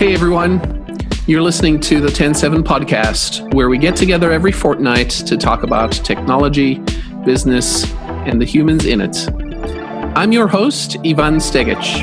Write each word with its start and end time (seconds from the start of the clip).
Hey 0.00 0.14
everyone, 0.14 0.96
you're 1.26 1.42
listening 1.42 1.78
to 1.80 2.00
the 2.00 2.08
TEN7 2.08 2.62
podcast, 2.62 3.52
where 3.52 3.68
we 3.68 3.76
get 3.76 3.96
together 3.96 4.32
every 4.32 4.50
fortnight 4.50 5.10
to 5.10 5.36
talk 5.36 5.62
about 5.62 5.92
technology, 5.92 6.78
business, 7.26 7.84
and 8.24 8.40
the 8.40 8.46
humans 8.46 8.86
in 8.86 9.02
it. 9.02 9.28
I'm 10.16 10.32
your 10.32 10.48
host, 10.48 10.96
Ivan 11.04 11.36
Stegic. 11.36 12.00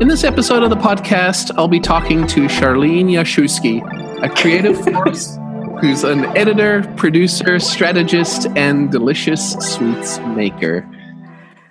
In 0.00 0.08
this 0.08 0.24
episode 0.24 0.62
of 0.62 0.70
the 0.70 0.76
podcast, 0.76 1.50
I'll 1.58 1.68
be 1.68 1.80
talking 1.80 2.26
to 2.28 2.46
Charlene 2.46 3.10
Yashewski, 3.10 3.82
a 4.22 4.30
creative 4.30 4.82
force 4.84 5.36
who's 5.82 6.02
an 6.02 6.34
editor, 6.34 6.82
producer, 6.96 7.58
strategist, 7.58 8.46
and 8.56 8.90
delicious 8.90 9.52
sweets 9.52 10.18
maker. 10.20 10.88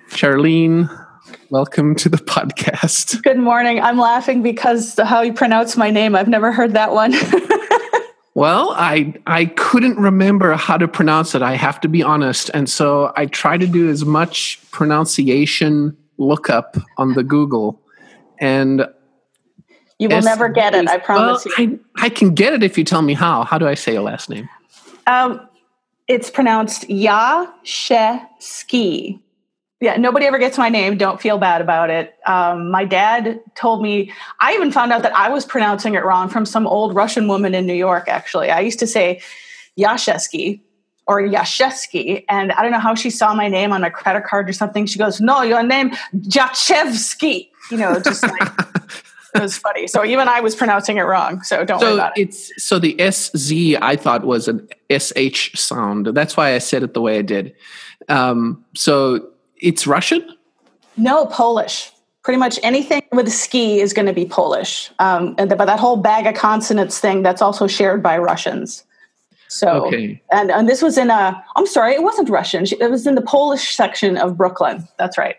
Charlene, 0.10 0.99
welcome 1.50 1.96
to 1.96 2.10
the 2.10 2.18
podcast. 2.18 3.24
Good 3.24 3.38
morning. 3.38 3.80
I'm 3.80 3.98
laughing 3.98 4.44
because 4.44 5.00
how 5.04 5.22
you 5.22 5.34
pronounce 5.34 5.76
my 5.78 5.90
name, 5.90 6.16
I've 6.16 6.28
never 6.28 6.52
heard 6.52 6.74
that 6.74 6.92
one. 6.92 7.14
well, 8.36 8.74
I 8.76 9.16
I 9.26 9.46
couldn't 9.46 9.98
remember 9.98 10.54
how 10.54 10.78
to 10.78 10.88
pronounce 10.88 11.34
it. 11.36 11.42
I 11.42 11.56
have 11.56 11.82
to 11.82 11.88
be 11.88 12.04
honest, 12.04 12.52
and 12.54 12.70
so 12.70 13.12
I 13.16 13.26
try 13.26 13.58
to 13.58 13.66
do 13.68 13.90
as 13.90 14.06
much 14.06 14.60
pronunciation 14.72 15.98
lookup 16.18 16.78
on 16.98 17.14
the 17.14 17.24
Google, 17.24 17.82
and 18.40 18.86
you 19.98 20.10
will 20.10 20.18
S- 20.18 20.26
never 20.26 20.50
get 20.50 20.76
it. 20.76 20.88
I 20.88 20.98
promise 20.98 21.46
well, 21.46 21.68
you. 21.68 21.80
I, 21.98 22.06
I 22.06 22.10
can 22.10 22.36
get 22.36 22.54
it 22.54 22.64
if 22.64 22.78
you 22.78 22.84
tell 22.84 23.02
me 23.02 23.14
how. 23.14 23.44
How 23.44 23.58
do 23.58 23.68
I 23.68 23.74
say 23.74 23.94
your 23.94 24.04
last 24.04 24.30
name? 24.30 24.48
Um, 25.08 25.42
it's 26.08 26.30
pronounced 26.30 26.88
Yashewski. 26.88 27.50
Yeah, 29.82 29.96
nobody 29.96 30.26
ever 30.26 30.38
gets 30.38 30.58
my 30.58 30.68
name. 30.68 30.98
Don't 30.98 31.22
feel 31.22 31.38
bad 31.38 31.62
about 31.62 31.90
it. 31.90 32.14
Um, 32.26 32.70
my 32.70 32.84
dad 32.84 33.40
told 33.56 33.82
me, 33.82 34.12
I 34.42 34.54
even 34.54 34.74
found 34.74 34.92
out 34.92 35.04
that 35.04 35.16
I 35.16 35.30
was 35.30 35.46
pronouncing 35.46 35.94
it 35.96 36.04
wrong 36.04 36.28
from 36.28 36.46
some 36.46 36.68
old 36.68 36.94
Russian 36.94 37.30
woman 37.30 37.56
in 37.56 37.66
New 37.66 37.74
York, 37.74 38.10
actually. 38.10 38.52
I 38.52 38.60
used 38.60 38.80
to 38.80 38.88
say 38.88 39.22
Yashewski 39.78 40.60
or 41.08 41.22
Yashewski, 41.22 42.26
and 42.28 42.52
I 42.52 42.62
don't 42.62 42.72
know 42.72 42.80
how 42.80 42.94
she 42.94 43.10
saw 43.10 43.34
my 43.34 43.48
name 43.48 43.72
on 43.72 43.80
my 43.80 43.90
credit 43.90 44.26
card 44.26 44.50
or 44.50 44.54
something. 44.54 44.86
She 44.86 45.00
goes, 45.00 45.22
No, 45.22 45.44
your 45.44 45.64
name, 45.64 45.92
Jachevsky. 46.16 47.50
You 47.72 47.78
know, 47.78 48.00
just 48.02 48.24
like. 48.24 48.52
it 49.36 49.42
was 49.42 49.58
funny. 49.58 49.88
So 49.88 50.04
even 50.04 50.28
I 50.28 50.42
was 50.42 50.56
pronouncing 50.56 50.98
it 50.98 51.04
wrong. 51.04 51.42
So 51.44 51.64
don't 51.64 51.80
so 51.80 51.88
worry 51.88 51.94
about 51.96 52.18
it. 52.18 52.22
It's 52.22 52.64
so 52.64 52.80
the 52.80 52.96
SZ 53.00 53.76
I 53.82 53.96
thought 53.96 54.26
was 54.26 54.48
an 54.48 54.68
SH 54.92 55.58
sound. 55.58 56.08
That's 56.08 56.36
why 56.36 56.54
I 56.54 56.58
said 56.58 56.84
it 56.84 56.94
the 56.94 57.02
way 57.02 57.20
I 57.20 57.22
did. 57.22 57.56
Um, 58.10 58.66
so 58.76 59.30
it's 59.60 59.88
Russian? 59.88 60.28
No, 60.98 61.26
Polish. 61.28 61.92
Pretty 62.24 62.38
much 62.38 62.60
anything 62.64 63.02
with 63.12 63.28
a 63.28 63.32
ski 63.32 63.80
is 63.80 63.94
going 63.94 64.06
to 64.06 64.14
be 64.14 64.26
Polish. 64.26 64.92
Um, 65.00 65.36
and 65.38 65.50
the, 65.50 65.56
but 65.56 65.66
that 65.66 65.80
whole 65.80 65.98
bag 65.98 66.28
of 66.28 66.36
consonants 66.36 67.00
thing, 67.00 67.24
that's 67.24 67.42
also 67.42 67.66
shared 67.66 68.04
by 68.04 68.18
Russians. 68.18 68.84
So, 69.48 69.88
okay. 69.88 70.22
and, 70.32 70.52
and 70.52 70.70
this 70.70 70.84
was 70.84 70.98
in 70.98 71.10
a, 71.10 71.44
I'm 71.56 71.66
sorry, 71.66 71.94
it 71.96 72.04
wasn't 72.04 72.30
Russian. 72.30 72.66
It 72.80 72.92
was 72.92 73.08
in 73.08 73.16
the 73.16 73.22
Polish 73.22 73.76
section 73.76 74.16
of 74.16 74.38
Brooklyn. 74.38 74.88
That's 74.98 75.18
right. 75.18 75.38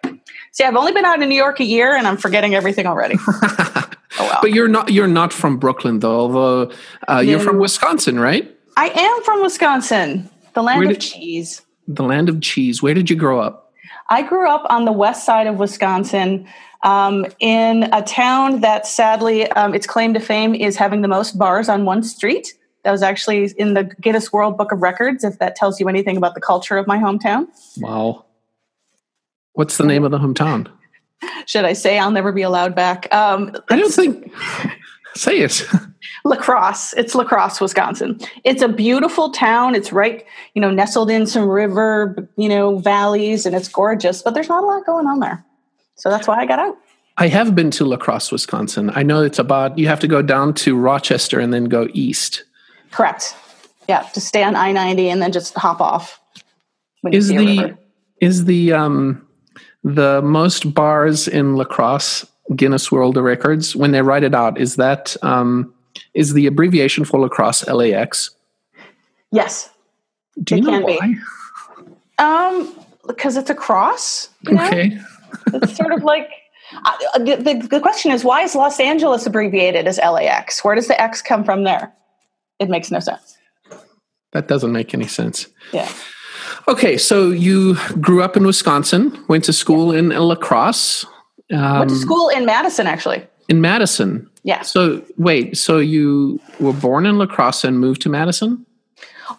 See, 0.51 0.65
I've 0.65 0.75
only 0.75 0.91
been 0.91 1.05
out 1.05 1.23
in 1.23 1.29
New 1.29 1.37
York 1.37 1.61
a 1.61 1.65
year 1.65 1.95
and 1.95 2.09
I'm 2.09 2.17
forgetting 2.17 2.57
everything 2.57 2.87
already. 2.87 3.15
oh, 3.29 3.91
wow. 4.19 4.39
But 4.43 4.53
you're 4.53 4.67
not, 4.67 4.91
you're 4.91 5.07
not 5.07 5.33
from 5.33 5.59
Brooklyn 5.59 6.01
though, 6.01 6.19
although 6.19 6.73
uh, 7.09 7.21
you're 7.21 7.39
from 7.39 7.59
Wisconsin, 7.59 8.19
right? 8.19 8.53
I 8.77 8.89
am 8.89 9.23
from 9.23 9.43
Wisconsin, 9.43 10.29
the 10.55 10.63
land 10.63 10.81
Where 10.81 10.91
of 10.91 10.99
cheese. 10.99 11.63
The 11.87 12.03
land 12.03 12.29
of 12.29 12.41
cheese. 12.41 12.83
Where 12.83 12.95
did 12.95 13.11
you 13.11 13.17
grow 13.17 13.39
up? 13.39 13.70
I 14.11 14.23
grew 14.23 14.49
up 14.49 14.67
on 14.69 14.85
the 14.85 14.93
west 14.93 15.25
side 15.25 15.47
of 15.47 15.57
Wisconsin 15.57 16.47
um, 16.83 17.27
in 17.39 17.85
a 17.93 18.03
town 18.03 18.61
that 18.61 18.87
sadly, 18.87 19.51
um, 19.53 19.75
its 19.75 19.87
claim 19.87 20.15
to 20.15 20.21
fame 20.21 20.55
is 20.55 20.77
having 20.77 21.03
the 21.03 21.09
most 21.09 21.39
bars 21.39 21.69
on 21.69 21.85
one 21.85 22.03
street. 22.03 22.55
That 22.83 22.93
was 22.93 23.03
actually 23.03 23.53
in 23.57 23.75
the 23.75 23.85
Guinness 24.01 24.33
World 24.33 24.57
Book 24.57 24.73
of 24.73 24.81
Records, 24.81 25.23
if 25.23 25.39
that 25.39 25.55
tells 25.55 25.79
you 25.79 25.89
anything 25.89 26.17
about 26.17 26.35
the 26.35 26.41
culture 26.41 26.79
of 26.79 26.87
my 26.87 26.99
hometown. 26.99 27.47
Wow. 27.79 28.25
What's 29.53 29.77
the 29.77 29.85
name 29.85 30.05
of 30.05 30.11
the 30.11 30.19
hometown? 30.19 30.69
Should 31.47 31.67
I 31.67 31.75
say 31.75 31.99
I'll 31.99 32.11
never 32.11 32.33
be 32.33 32.43
allowed 32.43 32.75
back? 32.75 33.13
Um, 33.15 33.55
I 33.69 33.77
don't 33.77 33.93
think. 33.93 34.33
Say 35.15 35.41
it. 35.41 35.67
La 36.25 36.37
Crosse. 36.37 36.95
It's 36.95 37.15
La 37.15 37.25
Crosse, 37.25 37.61
Wisconsin. 37.61 38.19
It's 38.45 38.63
a 38.63 38.69
beautiful 38.69 39.31
town. 39.31 39.75
It's 39.75 39.93
right, 39.93 40.25
you 40.55 40.61
know, 40.61 40.71
nestled 40.71 41.11
in 41.11 41.27
some 41.27 41.49
river, 41.49 42.29
you 42.37 42.49
know, 42.49 42.79
valleys, 42.79 43.47
and 43.47 43.55
it's 43.55 43.69
gorgeous. 43.69 44.23
But 44.23 44.35
there's 44.35 44.49
not 44.49 44.63
a 44.63 44.67
lot 44.67 44.85
going 44.85 45.07
on 45.07 45.21
there, 45.21 45.45
so 45.97 46.11
that's 46.11 46.29
why 46.29 46.39
I 46.39 46.47
got 46.47 46.59
out. 46.59 46.77
I 47.17 47.29
have 47.29 47.55
been 47.55 47.71
to 47.73 47.85
La 47.85 47.97
Crosse, 47.97 48.33
Wisconsin. 48.33 48.91
I 48.95 49.03
know 49.03 49.23
it's 49.23 49.39
about 49.39 49.79
you 49.79 49.89
have 49.89 50.01
to 50.01 50.09
go 50.09 50.23
down 50.23 50.55
to 50.55 50.77
Rochester 50.77 51.39
and 51.39 51.53
then 51.53 51.65
go 51.65 51.89
east. 51.93 52.45
Correct. 52.91 53.35
Yeah, 53.89 54.03
to 54.15 54.21
stay 54.21 54.43
on 54.43 54.57
I 54.57 54.73
ninety 54.73 55.11
and 55.11 55.21
then 55.21 55.33
just 55.33 55.55
hop 55.55 55.81
off. 55.81 56.21
Is 57.11 57.29
the 57.29 57.77
is 58.21 58.45
the 58.45 58.73
um 58.73 59.27
the 59.83 60.21
most 60.23 60.75
bars 60.75 61.27
in 61.27 61.57
La 61.57 61.65
Crosse 61.65 62.27
Guinness 62.55 62.91
World 62.91 63.17
Records 63.17 63.77
when 63.77 63.93
they 63.93 64.03
write 64.03 64.23
it 64.23 64.35
out? 64.35 64.59
Is 64.59 64.77
that 64.77 65.17
um, 65.23 65.73
is 66.15 66.35
the 66.35 66.47
abbreviation 66.47 67.05
for 67.05 67.21
La 67.21 67.29
Crosse 67.29 67.67
LAX? 67.67 68.31
Yes. 69.33 69.71
Do 70.43 70.57
you 70.57 70.63
know 70.63 70.81
why? 70.81 70.99
Be. 70.99 71.19
Um, 72.19 72.75
because 73.07 73.37
it's 73.37 73.51
a 73.51 73.55
cross. 73.55 74.29
You 74.43 74.55
know? 74.55 74.67
Okay. 74.67 74.99
it's 75.55 75.77
sort 75.77 75.93
of 75.93 76.03
like 76.03 76.29
uh, 76.85 77.19
the, 77.19 77.37
the, 77.37 77.69
the 77.69 77.81
question 77.81 78.13
is 78.13 78.25
why 78.25 78.43
is 78.43 78.55
Los 78.55 78.81
Angeles 78.81 79.27
abbreviated 79.27 79.87
as 79.87 79.99
LAX? 79.99 80.65
Where 80.65 80.75
does 80.75 80.89
the 80.89 81.01
X 81.01 81.23
come 81.23 81.45
from 81.45 81.65
there? 81.65 81.93
It 82.59 82.69
makes 82.69 82.91
no 82.91 83.01
sense. 83.01 83.39
That 84.33 84.49
doesn't 84.49 84.73
make 84.73 84.95
any 84.95 85.07
sense. 85.07 85.49
Yeah. 85.73 85.91
Okay, 86.69 86.97
so 86.97 87.31
you 87.31 87.77
grew 88.01 88.23
up 88.23 88.37
in 88.37 88.47
Wisconsin, 88.47 89.25
went 89.29 89.45
to 89.45 89.53
school 89.53 89.93
in 89.93 90.11
La 90.11 90.37
Crosse. 90.37 91.05
Um, 91.53 91.79
went 91.79 91.91
to 91.91 91.97
school 91.97 92.29
in 92.29 92.45
Madison, 92.47 92.87
actually. 92.87 93.27
In 93.49 93.61
Madison. 93.61 94.29
Yeah. 94.43 94.63
So 94.63 95.05
wait, 95.19 95.57
so 95.57 95.79
you 95.79 96.41
were 96.61 96.73
born 96.73 97.07
in 97.07 97.19
La 97.19 97.27
Crosse 97.27 97.65
and 97.65 97.79
moved 97.79 98.03
to 98.03 98.09
Madison? 98.09 98.65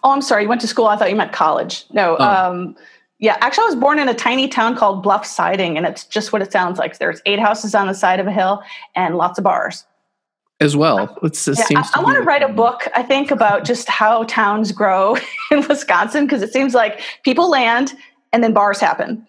Oh, 0.04 0.10
I'm 0.10 0.22
sorry. 0.22 0.44
You 0.44 0.48
went 0.48 0.60
to 0.62 0.66
school. 0.66 0.86
I 0.86 0.96
thought 0.96 1.10
you 1.10 1.16
meant 1.16 1.32
college. 1.32 1.84
No. 1.92 2.16
Oh. 2.18 2.24
Um, 2.24 2.76
yeah, 3.18 3.36
actually, 3.40 3.62
I 3.62 3.66
was 3.66 3.76
born 3.76 4.00
in 4.00 4.08
a 4.08 4.14
tiny 4.14 4.48
town 4.48 4.76
called 4.76 5.02
Bluff 5.02 5.24
Siding, 5.24 5.76
and 5.76 5.86
it's 5.86 6.04
just 6.04 6.32
what 6.32 6.42
it 6.42 6.50
sounds 6.50 6.78
like. 6.78 6.98
There's 6.98 7.22
eight 7.24 7.38
houses 7.38 7.72
on 7.72 7.86
the 7.86 7.94
side 7.94 8.18
of 8.18 8.26
a 8.26 8.32
hill 8.32 8.62
and 8.96 9.16
lots 9.16 9.38
of 9.38 9.44
bars. 9.44 9.84
As 10.60 10.76
well, 10.76 11.18
it's, 11.22 11.48
it 11.48 11.58
yeah, 11.58 11.82
I, 11.82 12.00
I 12.00 12.02
want 12.02 12.16
to 12.16 12.22
write 12.22 12.42
a 12.42 12.48
book. 12.48 12.86
I 12.94 13.02
think 13.02 13.30
about 13.30 13.64
just 13.64 13.88
how 13.88 14.24
towns 14.24 14.70
grow 14.70 15.16
in 15.50 15.66
Wisconsin 15.68 16.24
because 16.24 16.42
it 16.42 16.52
seems 16.52 16.74
like 16.74 17.00
people 17.24 17.48
land 17.48 17.94
and 18.32 18.44
then 18.44 18.52
bars 18.52 18.80
happen 18.80 19.26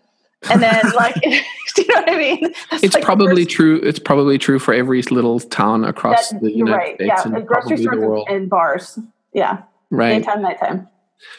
and 0.50 0.62
then 0.62 0.82
like 0.96 1.16
do 1.22 1.82
you 1.82 1.88
know 1.88 2.02
what 2.02 2.10
i 2.10 2.18
mean? 2.18 2.54
That's 2.72 2.84
it's 2.84 2.96
like 2.96 3.04
probably 3.04 3.46
true 3.46 3.78
it's 3.78 4.00
probably 4.00 4.38
true 4.38 4.60
for 4.60 4.74
every 4.74 5.02
little 5.04 5.40
town 5.40 5.86
across 5.86 6.30
that, 6.30 6.42
the 6.42 6.52
united 6.52 6.78
right, 6.78 6.96
states 6.96 7.22
yeah. 7.26 7.36
and 7.36 7.48
grocery 7.48 7.78
stores 7.78 8.00
the 8.00 8.08
world. 8.08 8.28
and 8.30 8.50
bars 8.50 9.00
yeah 9.34 9.64
right. 9.90 10.20
daytime 10.20 10.42
nighttime. 10.42 10.88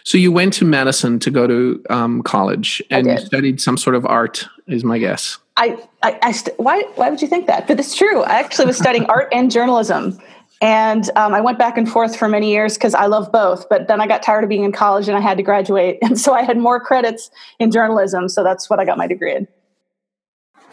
So 0.04 0.16
you 0.16 0.32
went 0.32 0.54
to 0.54 0.64
madison 0.64 1.18
to 1.20 1.30
go 1.30 1.46
to 1.46 1.84
um, 1.90 2.22
college 2.22 2.82
and 2.90 3.06
you 3.06 3.18
studied 3.18 3.60
some 3.60 3.76
sort 3.76 3.96
of 3.96 4.06
art 4.06 4.46
is 4.66 4.82
my 4.82 4.98
guess. 4.98 5.38
I 5.56 5.78
i, 6.02 6.18
I 6.22 6.32
st- 6.32 6.58
why 6.58 6.82
why 6.94 7.10
would 7.10 7.20
you 7.20 7.28
think 7.28 7.46
that? 7.46 7.66
But 7.66 7.78
it's 7.78 7.94
true 7.94 8.22
i 8.22 8.38
actually 8.40 8.66
was 8.66 8.78
studying 8.78 9.04
art 9.08 9.28
and 9.32 9.50
journalism 9.50 10.18
and 10.60 11.10
um, 11.16 11.34
I 11.34 11.40
went 11.40 11.58
back 11.58 11.76
and 11.76 11.88
forth 11.88 12.16
for 12.16 12.28
many 12.28 12.50
years 12.50 12.74
because 12.74 12.94
I 12.94 13.06
love 13.06 13.30
both. 13.32 13.68
But 13.68 13.88
then 13.88 14.00
I 14.00 14.06
got 14.06 14.22
tired 14.22 14.44
of 14.44 14.48
being 14.48 14.64
in 14.64 14.72
college 14.72 15.08
and 15.08 15.16
I 15.16 15.20
had 15.20 15.36
to 15.36 15.42
graduate. 15.42 15.98
And 16.04 16.18
so 16.20 16.34
I 16.34 16.42
had 16.42 16.58
more 16.58 16.78
credits 16.80 17.30
in 17.58 17.70
journalism. 17.70 18.28
So 18.28 18.44
that's 18.44 18.70
what 18.70 18.78
I 18.78 18.84
got 18.84 18.98
my 18.98 19.06
degree 19.06 19.34
in. 19.34 19.48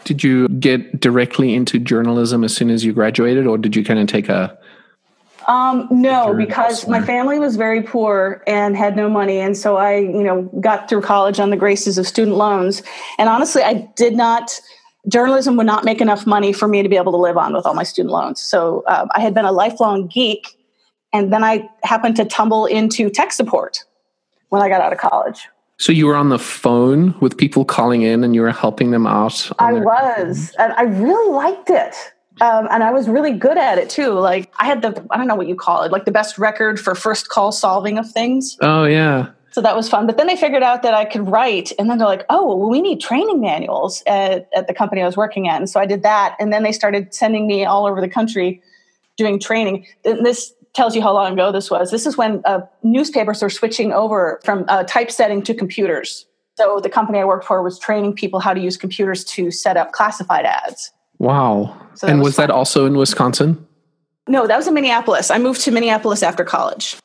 Did 0.04 0.22
you 0.22 0.48
get 0.48 1.00
directly 1.00 1.54
into 1.54 1.78
journalism 1.78 2.44
as 2.44 2.54
soon 2.54 2.70
as 2.70 2.84
you 2.84 2.92
graduated, 2.92 3.46
or 3.46 3.56
did 3.56 3.76
you 3.76 3.84
kind 3.84 4.00
of 4.00 4.08
take 4.08 4.28
a 4.28 4.58
um, 5.48 5.88
no, 5.90 6.34
because 6.34 6.86
my 6.86 7.00
family 7.00 7.38
was 7.38 7.56
very 7.56 7.82
poor 7.82 8.42
and 8.46 8.76
had 8.76 8.96
no 8.96 9.08
money, 9.08 9.38
and 9.40 9.56
so 9.56 9.76
I, 9.76 9.96
you 9.96 10.22
know, 10.22 10.42
got 10.60 10.88
through 10.88 11.02
college 11.02 11.40
on 11.40 11.50
the 11.50 11.56
graces 11.56 11.98
of 11.98 12.06
student 12.06 12.36
loans. 12.36 12.82
And 13.18 13.28
honestly, 13.28 13.62
I 13.62 13.88
did 13.96 14.14
not 14.14 14.60
journalism 15.08 15.56
would 15.56 15.66
not 15.66 15.84
make 15.84 16.00
enough 16.00 16.26
money 16.26 16.52
for 16.52 16.68
me 16.68 16.82
to 16.82 16.88
be 16.88 16.96
able 16.96 17.12
to 17.12 17.18
live 17.18 17.36
on 17.36 17.52
with 17.54 17.66
all 17.66 17.74
my 17.74 17.82
student 17.82 18.12
loans. 18.12 18.40
So 18.40 18.84
um, 18.86 19.08
I 19.14 19.20
had 19.20 19.34
been 19.34 19.44
a 19.44 19.52
lifelong 19.52 20.06
geek, 20.06 20.56
and 21.12 21.32
then 21.32 21.44
I 21.44 21.68
happened 21.82 22.16
to 22.16 22.24
tumble 22.24 22.66
into 22.66 23.10
tech 23.10 23.32
support 23.32 23.84
when 24.48 24.62
I 24.62 24.68
got 24.68 24.80
out 24.80 24.92
of 24.92 24.98
college. 24.98 25.48
So 25.78 25.90
you 25.90 26.06
were 26.06 26.14
on 26.14 26.28
the 26.28 26.38
phone 26.38 27.18
with 27.20 27.36
people 27.36 27.64
calling 27.64 28.02
in, 28.02 28.22
and 28.22 28.34
you 28.34 28.42
were 28.42 28.52
helping 28.52 28.92
them 28.92 29.06
out. 29.06 29.50
I 29.58 29.72
was, 29.72 30.54
and 30.58 30.72
I 30.74 30.82
really 30.82 31.32
liked 31.34 31.70
it. 31.70 31.94
Um, 32.40 32.66
and 32.70 32.82
I 32.82 32.90
was 32.90 33.08
really 33.08 33.32
good 33.32 33.58
at 33.58 33.78
it 33.78 33.90
too. 33.90 34.12
Like 34.12 34.52
I 34.58 34.64
had 34.64 34.82
the 34.82 35.06
I 35.10 35.16
don't 35.16 35.26
know 35.26 35.34
what 35.34 35.48
you 35.48 35.54
call 35.54 35.82
it, 35.82 35.92
like 35.92 36.06
the 36.06 36.10
best 36.10 36.38
record 36.38 36.80
for 36.80 36.94
first 36.94 37.28
call 37.28 37.52
solving 37.52 37.98
of 37.98 38.10
things. 38.10 38.56
Oh 38.62 38.84
yeah. 38.84 39.28
So 39.52 39.60
that 39.60 39.76
was 39.76 39.88
fun. 39.88 40.06
But 40.06 40.16
then 40.16 40.26
they 40.26 40.36
figured 40.36 40.62
out 40.62 40.82
that 40.82 40.94
I 40.94 41.04
could 41.04 41.28
write. 41.28 41.72
And 41.78 41.90
then 41.90 41.98
they're 41.98 42.08
like, 42.08 42.24
oh, 42.30 42.46
well, 42.46 42.70
we 42.70 42.80
need 42.80 43.00
training 43.00 43.40
manuals 43.40 44.02
at, 44.06 44.48
at 44.56 44.66
the 44.66 44.74
company 44.74 45.02
I 45.02 45.06
was 45.06 45.16
working 45.16 45.46
at. 45.46 45.58
And 45.58 45.68
so 45.68 45.78
I 45.78 45.86
did 45.86 46.02
that. 46.02 46.36
And 46.40 46.52
then 46.52 46.62
they 46.62 46.72
started 46.72 47.14
sending 47.14 47.46
me 47.46 47.64
all 47.64 47.86
over 47.86 48.00
the 48.00 48.08
country 48.08 48.62
doing 49.16 49.38
training. 49.38 49.86
And 50.04 50.24
This 50.24 50.54
tells 50.72 50.96
you 50.96 51.02
how 51.02 51.12
long 51.12 51.34
ago 51.34 51.52
this 51.52 51.70
was. 51.70 51.90
This 51.90 52.06
is 52.06 52.16
when 52.16 52.40
uh, 52.46 52.60
newspapers 52.82 53.42
were 53.42 53.50
switching 53.50 53.92
over 53.92 54.40
from 54.42 54.64
uh, 54.68 54.84
typesetting 54.84 55.42
to 55.42 55.54
computers. 55.54 56.24
So 56.56 56.80
the 56.80 56.88
company 56.88 57.18
I 57.18 57.24
worked 57.24 57.44
for 57.44 57.62
was 57.62 57.78
training 57.78 58.14
people 58.14 58.40
how 58.40 58.54
to 58.54 58.60
use 58.60 58.78
computers 58.78 59.22
to 59.24 59.50
set 59.50 59.76
up 59.76 59.92
classified 59.92 60.46
ads. 60.46 60.92
Wow. 61.18 61.78
So 61.94 62.08
and 62.08 62.20
was, 62.20 62.28
was 62.28 62.36
that 62.36 62.50
also 62.50 62.86
in 62.86 62.96
Wisconsin? 62.96 63.66
No, 64.28 64.46
that 64.46 64.56
was 64.56 64.66
in 64.66 64.74
Minneapolis. 64.74 65.30
I 65.30 65.38
moved 65.38 65.60
to 65.62 65.70
Minneapolis 65.70 66.22
after 66.22 66.44
college. 66.44 66.96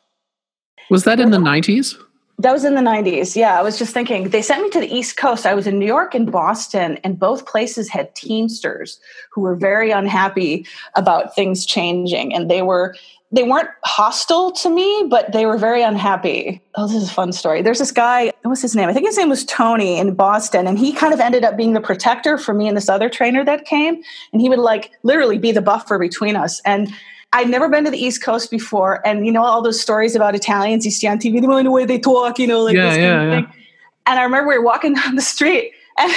Was 0.90 1.04
that 1.04 1.20
in 1.20 1.32
the 1.32 1.38
90s? 1.38 1.98
That 2.40 2.54
was 2.54 2.64
in 2.64 2.76
the 2.76 2.82
90s. 2.82 3.36
Yeah, 3.36 3.58
I 3.58 3.64
was 3.64 3.80
just 3.80 3.94
thinking. 3.94 4.30
They 4.30 4.44
sent 4.44 4.62
me 4.62 4.70
to 4.70 4.80
the 4.80 4.94
East 4.94 5.18
Coast. 5.18 5.48
I 5.48 5.56
was 5.56 5.66
in 5.66 5.80
New 5.80 5.88
York 5.88 6.14
and 6.14 6.32
Boston, 6.32 7.00
and 7.04 7.20
both 7.20 7.48
places 7.48 7.90
had 7.90 8.14
Teamsters 8.14 9.00
who 9.32 9.42
were 9.42 9.56
very 9.56 9.90
unhappy 9.90 10.68
about 10.96 11.34
things 11.34 11.66
changing. 11.66 12.36
And 12.36 12.50
they 12.50 12.62
were 12.62 12.96
they 13.32 13.44
weren't 13.44 13.70
hostile 13.84 14.52
to 14.52 14.70
me, 14.70 15.06
but 15.10 15.34
they 15.34 15.46
were 15.46 15.58
very 15.58 15.82
unhappy. 15.84 16.62
Oh, 16.76 16.88
this 16.88 17.04
is 17.04 17.10
a 17.10 17.14
fun 17.14 17.34
story. 17.34 17.62
There's 17.62 17.80
this 17.80 17.92
guy, 17.92 18.28
what 18.42 18.52
was 18.52 18.62
his 18.62 18.74
name? 18.74 18.88
I 18.88 18.94
think 18.94 19.06
his 19.06 19.18
name 19.18 19.28
was 19.28 19.44
Tony 19.44 19.98
in 19.98 20.14
Boston, 20.14 20.66
and 20.66 20.80
he 20.80 20.94
kind 20.94 21.14
of 21.14 21.20
ended 21.20 21.44
up 21.44 21.58
being 21.58 21.74
the 21.74 21.82
protector 21.82 22.38
for 22.38 22.54
me 22.54 22.70
and 22.70 22.78
this 22.78 22.88
other 22.88 23.10
trainer 23.10 23.44
that 23.44 23.66
came. 23.66 24.02
And 24.32 24.42
he 24.42 24.48
would 24.48 24.60
like 24.60 24.92
literally 25.04 25.38
be 25.38 25.52
the 25.52 25.62
buffer 25.62 26.00
between 26.00 26.38
us. 26.38 26.62
And 26.64 26.94
I'd 27.38 27.50
never 27.50 27.70
been 27.70 27.86
to 27.86 27.92
the 27.92 28.04
East 28.04 28.24
Coast 28.24 28.50
before, 28.50 29.06
and 29.06 29.24
you 29.24 29.32
know 29.32 29.44
all 29.44 29.62
those 29.62 29.80
stories 29.80 30.16
about 30.16 30.34
Italians 30.34 30.86
you 30.86 30.90
see 30.90 31.08
on 31.08 31.20
TV, 31.20 31.40
the 31.40 31.72
way 31.72 31.86
they 31.86 32.00
talk, 32.00 32.40
you 32.40 32.48
know, 32.48 32.64
like 32.64 32.76
yeah, 32.76 32.90
this 32.90 32.98
yeah, 32.98 33.16
kind 33.16 33.30
of 33.32 33.36
thing. 33.36 33.64
And 34.08 34.20
I 34.20 34.24
remember 34.24 34.50
we 34.50 34.58
were 34.58 34.64
walking 34.64 34.94
down 34.96 35.14
the 35.14 35.22
street, 35.22 35.72
and 35.98 36.12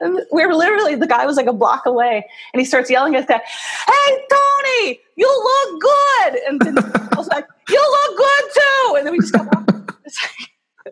we 0.32 0.44
were 0.44 0.52
literally 0.52 0.96
the 0.96 1.06
guy 1.06 1.24
was 1.26 1.36
like 1.36 1.46
a 1.46 1.52
block 1.52 1.86
away, 1.86 2.26
and 2.52 2.60
he 2.60 2.64
starts 2.64 2.90
yelling 2.90 3.14
at 3.14 3.28
that, 3.28 3.44
"Hey 3.44 4.26
Tony, 4.28 5.00
you 5.14 5.28
look 5.28 5.80
good!" 5.80 6.40
And 6.48 6.60
then 6.60 6.78
I 6.78 7.16
was 7.16 7.28
like, 7.28 7.46
"You 7.68 7.98
look 8.08 8.18
good 8.18 8.44
too!" 8.52 8.96
And 8.96 9.06
then 9.06 9.12
we 9.12 9.20
just 9.20 9.32
got. 9.32 9.46
Walking. 9.46 9.88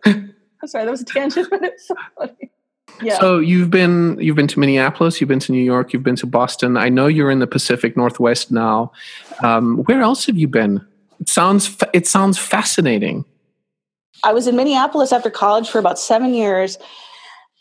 I'm 0.61 0.67
sorry, 0.67 0.85
that 0.85 0.91
was 0.91 1.01
a 1.01 1.05
tangent, 1.05 1.49
but 1.49 1.61
it's 1.61 1.87
so 1.89 1.95
funny. 2.17 2.40
Yeah. 3.01 3.19
So 3.19 3.39
you've 3.39 3.69
been 3.69 4.17
you've 4.19 4.35
been 4.35 4.47
to 4.47 4.59
Minneapolis, 4.59 5.19
you've 5.19 5.27
been 5.27 5.39
to 5.39 5.51
New 5.51 5.63
York, 5.63 5.93
you've 5.93 6.03
been 6.03 6.15
to 6.17 6.25
Boston. 6.27 6.77
I 6.77 6.89
know 6.89 7.07
you're 7.07 7.31
in 7.31 7.39
the 7.39 7.47
Pacific 7.47 7.97
Northwest 7.97 8.51
now. 8.51 8.91
Um, 9.43 9.79
where 9.83 10.01
else 10.01 10.25
have 10.25 10.37
you 10.37 10.47
been? 10.47 10.85
It 11.19 11.29
sounds 11.29 11.77
it 11.93 12.07
sounds 12.07 12.37
fascinating. 12.37 13.25
I 14.23 14.33
was 14.33 14.47
in 14.47 14.55
Minneapolis 14.55 15.11
after 15.11 15.29
college 15.29 15.69
for 15.69 15.79
about 15.79 15.97
seven 15.97 16.33
years, 16.33 16.77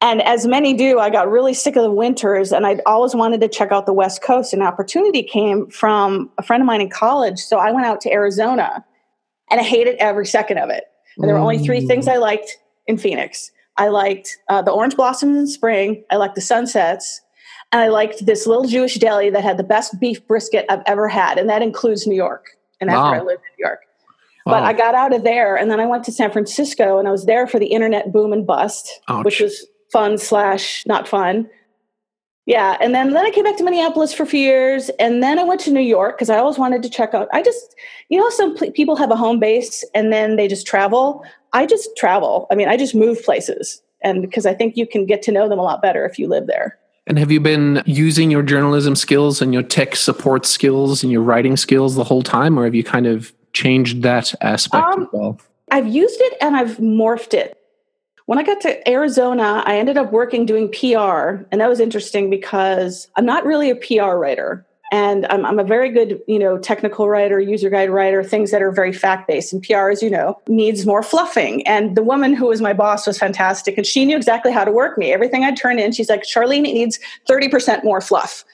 and 0.03 0.21
as 0.23 0.47
many 0.47 0.75
do, 0.75 0.99
I 0.99 1.09
got 1.09 1.31
really 1.31 1.55
sick 1.55 1.77
of 1.77 1.83
the 1.83 1.91
winters, 1.91 2.53
and 2.53 2.67
I'd 2.67 2.83
always 2.85 3.15
wanted 3.15 3.41
to 3.41 3.49
check 3.49 3.73
out 3.73 3.87
the 3.87 3.93
West 3.93 4.23
Coast. 4.23 4.53
An 4.53 4.63
opportunity 4.63 5.23
came 5.23 5.71
from 5.71 6.31
a 6.39 6.43
friend 6.43 6.63
of 6.63 6.67
mine 6.67 6.81
in 6.83 6.91
college, 6.91 7.39
so 7.39 7.59
I 7.59 7.71
went 7.71 7.87
out 7.87 8.01
to 8.03 8.13
Arizona, 8.13 8.85
and 9.51 9.61
I 9.61 9.65
hated 9.65 9.97
every 9.97 10.27
second 10.27 10.59
of 10.59 10.69
it. 10.71 10.85
And 11.17 11.29
there 11.29 11.35
were 11.35 11.41
only 11.41 11.59
three 11.59 11.87
things 11.87 12.09
I 12.09 12.17
liked 12.17 12.57
in 12.87 12.99
Phoenix 12.99 13.51
I 13.81 13.89
liked 13.89 14.37
uh, 14.51 14.61
the 14.61 14.71
orange 14.71 14.95
blossoms 14.95 15.39
in 15.39 15.47
spring. 15.47 16.05
I 16.11 16.17
liked 16.17 16.35
the 16.35 16.43
sunsets. 16.43 17.23
And 17.73 17.81
I 17.81 17.89
liked 17.89 18.27
this 18.27 18.47
little 18.47 18.67
Jewish 18.67 18.97
deli 18.97 19.31
that 19.31 19.43
had 19.43 19.57
the 19.57 19.65
best 19.65 19.99
beef 19.99 20.27
brisket 20.27 20.67
I've 20.69 20.83
ever 20.87 21.09
had. 21.09 21.39
And 21.39 21.49
that 21.49 21.63
includes 21.63 22.07
New 22.07 22.15
York. 22.15 22.59
And 22.81 22.91
after 22.91 23.01
wow. 23.01 23.15
I 23.15 23.21
lived 23.21 23.41
in 23.41 23.57
New 23.59 23.67
York. 23.67 23.81
Wow. 24.45 24.53
But 24.53 24.63
I 24.65 24.75
got 24.75 24.95
out 24.95 25.15
of 25.15 25.25
there 25.25 25.57
and 25.57 25.71
then 25.71 25.81
I 25.81 25.87
went 25.87 26.05
to 26.05 26.13
San 26.13 26.31
Francisco 26.31 26.99
and 26.99 27.09
I 27.09 27.11
was 27.11 27.25
there 27.25 27.47
for 27.47 27.59
the 27.59 27.69
internet 27.69 28.13
boom 28.13 28.35
and 28.35 28.47
bust, 28.47 29.01
Ouch. 29.09 29.25
which 29.25 29.41
was 29.41 29.67
fun 29.91 30.19
slash 30.19 30.85
not 30.87 31.09
fun. 31.09 31.49
Yeah. 32.47 32.77
And 32.81 32.95
then, 32.95 33.13
then 33.13 33.25
I 33.25 33.31
came 33.31 33.45
back 33.45 33.57
to 33.59 33.65
Minneapolis 33.65 34.13
for 34.13 34.23
a 34.25 34.27
few 34.27 34.41
years. 34.41 34.89
And 34.99 35.23
then 35.23 35.39
I 35.39 35.45
went 35.45 35.61
to 35.63 35.71
New 35.71 35.81
York 35.81 36.17
because 36.17 36.31
I 36.31 36.39
always 36.39 36.59
wanted 36.59 36.83
to 36.83 36.91
check 36.91 37.15
out. 37.15 37.29
I 37.33 37.43
just, 37.43 37.75
you 38.09 38.19
know, 38.19 38.29
some 38.31 38.57
people 38.73 38.97
have 38.97 39.11
a 39.11 39.17
home 39.17 39.39
base 39.39 39.85
and 39.95 40.13
then 40.13 40.37
they 40.37 40.49
just 40.49 40.67
travel. 40.67 41.25
I 41.53 41.67
just 41.67 41.89
travel. 41.97 42.47
I 42.51 42.55
mean, 42.55 42.69
I 42.69 42.77
just 42.77 42.95
move 42.95 43.23
places. 43.23 43.83
And 44.03 44.23
because 44.23 44.47
I 44.47 44.55
think 44.55 44.77
you 44.77 44.87
can 44.87 45.07
get 45.07 45.23
to 45.23 45.33
know 45.33 45.49
them 45.49 45.59
a 45.59 45.63
lot 45.63 45.83
better 45.83 46.07
if 46.07 46.19
you 46.19 46.27
live 46.27 46.47
there. 46.47 46.79
And 47.07 47.19
have 47.19 47.31
you 47.31 47.41
been 47.41 47.83
using 47.87 48.31
your 48.31 48.43
journalism 48.43 48.95
skills 48.95 49.43
and 49.43 49.53
your 49.53 49.63
tech 49.63 49.97
support 49.97 50.47
skills 50.47 51.03
and 51.03 51.11
your 51.11 51.23
writing 51.23 51.57
skills 51.57 51.97
the 51.97 52.05
whole 52.05 52.23
time, 52.23 52.59
or 52.59 52.65
have 52.65 52.75
you 52.75 52.85
kind 52.85 53.07
of 53.07 53.33
changed 53.53 54.03
that 54.03 54.33
aspect 54.43 54.87
um, 54.87 55.03
as 55.03 55.09
well? 55.13 55.41
I've 55.71 55.89
used 55.89 56.21
it 56.21 56.37
and 56.41 56.57
I've 56.57 56.77
morphed 56.79 57.35
it. 57.35 57.57
When 58.31 58.39
I 58.39 58.45
got 58.45 58.61
to 58.61 58.89
Arizona, 58.89 59.61
I 59.67 59.77
ended 59.77 59.97
up 59.97 60.13
working 60.13 60.47
doing 60.47 60.69
PR, 60.69 61.43
and 61.51 61.61
that 61.61 61.69
was 61.69 61.81
interesting 61.81 62.31
because 62.31 63.09
I'm 63.17 63.27
not 63.27 63.45
really 63.45 63.71
a 63.71 63.75
PR 63.75 64.13
writer 64.19 64.65
and 64.93 65.27
I'm, 65.31 65.45
I'm, 65.45 65.59
a 65.59 65.65
very 65.65 65.89
good 65.91 66.21
you 66.29 66.39
know 66.39 66.57
technical 66.57 67.09
writer 67.09 67.41
user 67.41 67.71
guide 67.71 67.91
writer 67.91 68.23
things 68.23 68.53
that 68.53 68.63
are 68.63 68.71
very 68.71 68.93
fact 68.93 69.27
based 69.27 69.53
and 69.53 69.61
pr 69.61 69.91
as 69.91 70.01
you 70.01 70.11
know 70.11 70.41
needs 70.47 70.87
more 70.87 71.03
fluffing. 71.03 71.67
And 71.67 71.97
the 71.97 72.05
woman 72.05 72.33
who 72.33 72.47
was 72.47 72.61
my 72.61 72.73
boss 72.73 73.05
was 73.05 73.19
fantastic 73.19 73.77
and 73.77 73.85
she 73.85 74.05
knew 74.05 74.17
exactly 74.17 74.53
how 74.53 74.65
to 74.65 74.71
work 74.71 74.97
me. 74.97 75.13
Everything 75.13 75.43
i'd 75.43 75.57
turn 75.57 75.81
in 75.81 75.91
she's 75.91 76.09
like 76.09 76.23
charlene 76.23 76.69
it 76.69 76.75
needs 76.75 77.01
30% 77.29 77.83
more 77.83 78.01
fluff. 78.01 78.45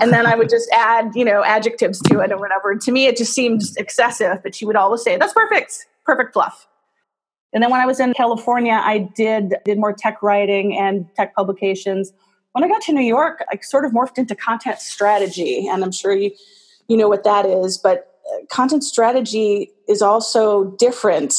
And 0.00 0.14
then 0.14 0.24
i 0.24 0.34
would 0.34 0.48
just 0.48 0.70
add 0.72 1.10
you 1.14 1.26
know 1.26 1.44
adjectives 1.44 2.00
to 2.04 2.20
it 2.20 2.32
or 2.32 2.38
whatever. 2.38 2.70
And 2.70 2.80
to 2.80 2.90
me 2.90 3.04
it 3.06 3.18
just 3.18 3.34
seemed 3.34 3.60
excessive 3.76 4.42
but 4.42 4.54
she 4.54 4.64
would 4.64 4.76
always 4.76 5.02
say 5.02 5.18
that's 5.18 5.34
perfect. 5.34 5.84
Perfect 6.06 6.32
fluff 6.32 6.66
and 7.56 7.62
then 7.62 7.70
when 7.70 7.80
i 7.80 7.86
was 7.86 7.98
in 7.98 8.14
california 8.14 8.80
i 8.84 8.98
did 9.16 9.54
did 9.64 9.78
more 9.78 9.92
tech 9.92 10.22
writing 10.22 10.76
and 10.76 11.08
tech 11.16 11.34
publications 11.34 12.12
when 12.56 12.64
I 12.64 12.68
got 12.68 12.80
to 12.84 12.92
New 12.94 13.04
York, 13.04 13.44
I 13.52 13.58
sort 13.60 13.84
of 13.84 13.92
morphed 13.92 14.16
into 14.16 14.34
content 14.34 14.78
strategy, 14.78 15.68
and 15.68 15.84
I'm 15.84 15.92
sure 15.92 16.16
you 16.16 16.30
you 16.88 16.96
know 16.96 17.06
what 17.06 17.22
that 17.24 17.44
is. 17.44 17.76
But 17.76 18.14
uh, 18.32 18.46
content 18.46 18.82
strategy 18.82 19.72
is 19.86 20.00
also 20.00 20.64
different. 20.78 21.34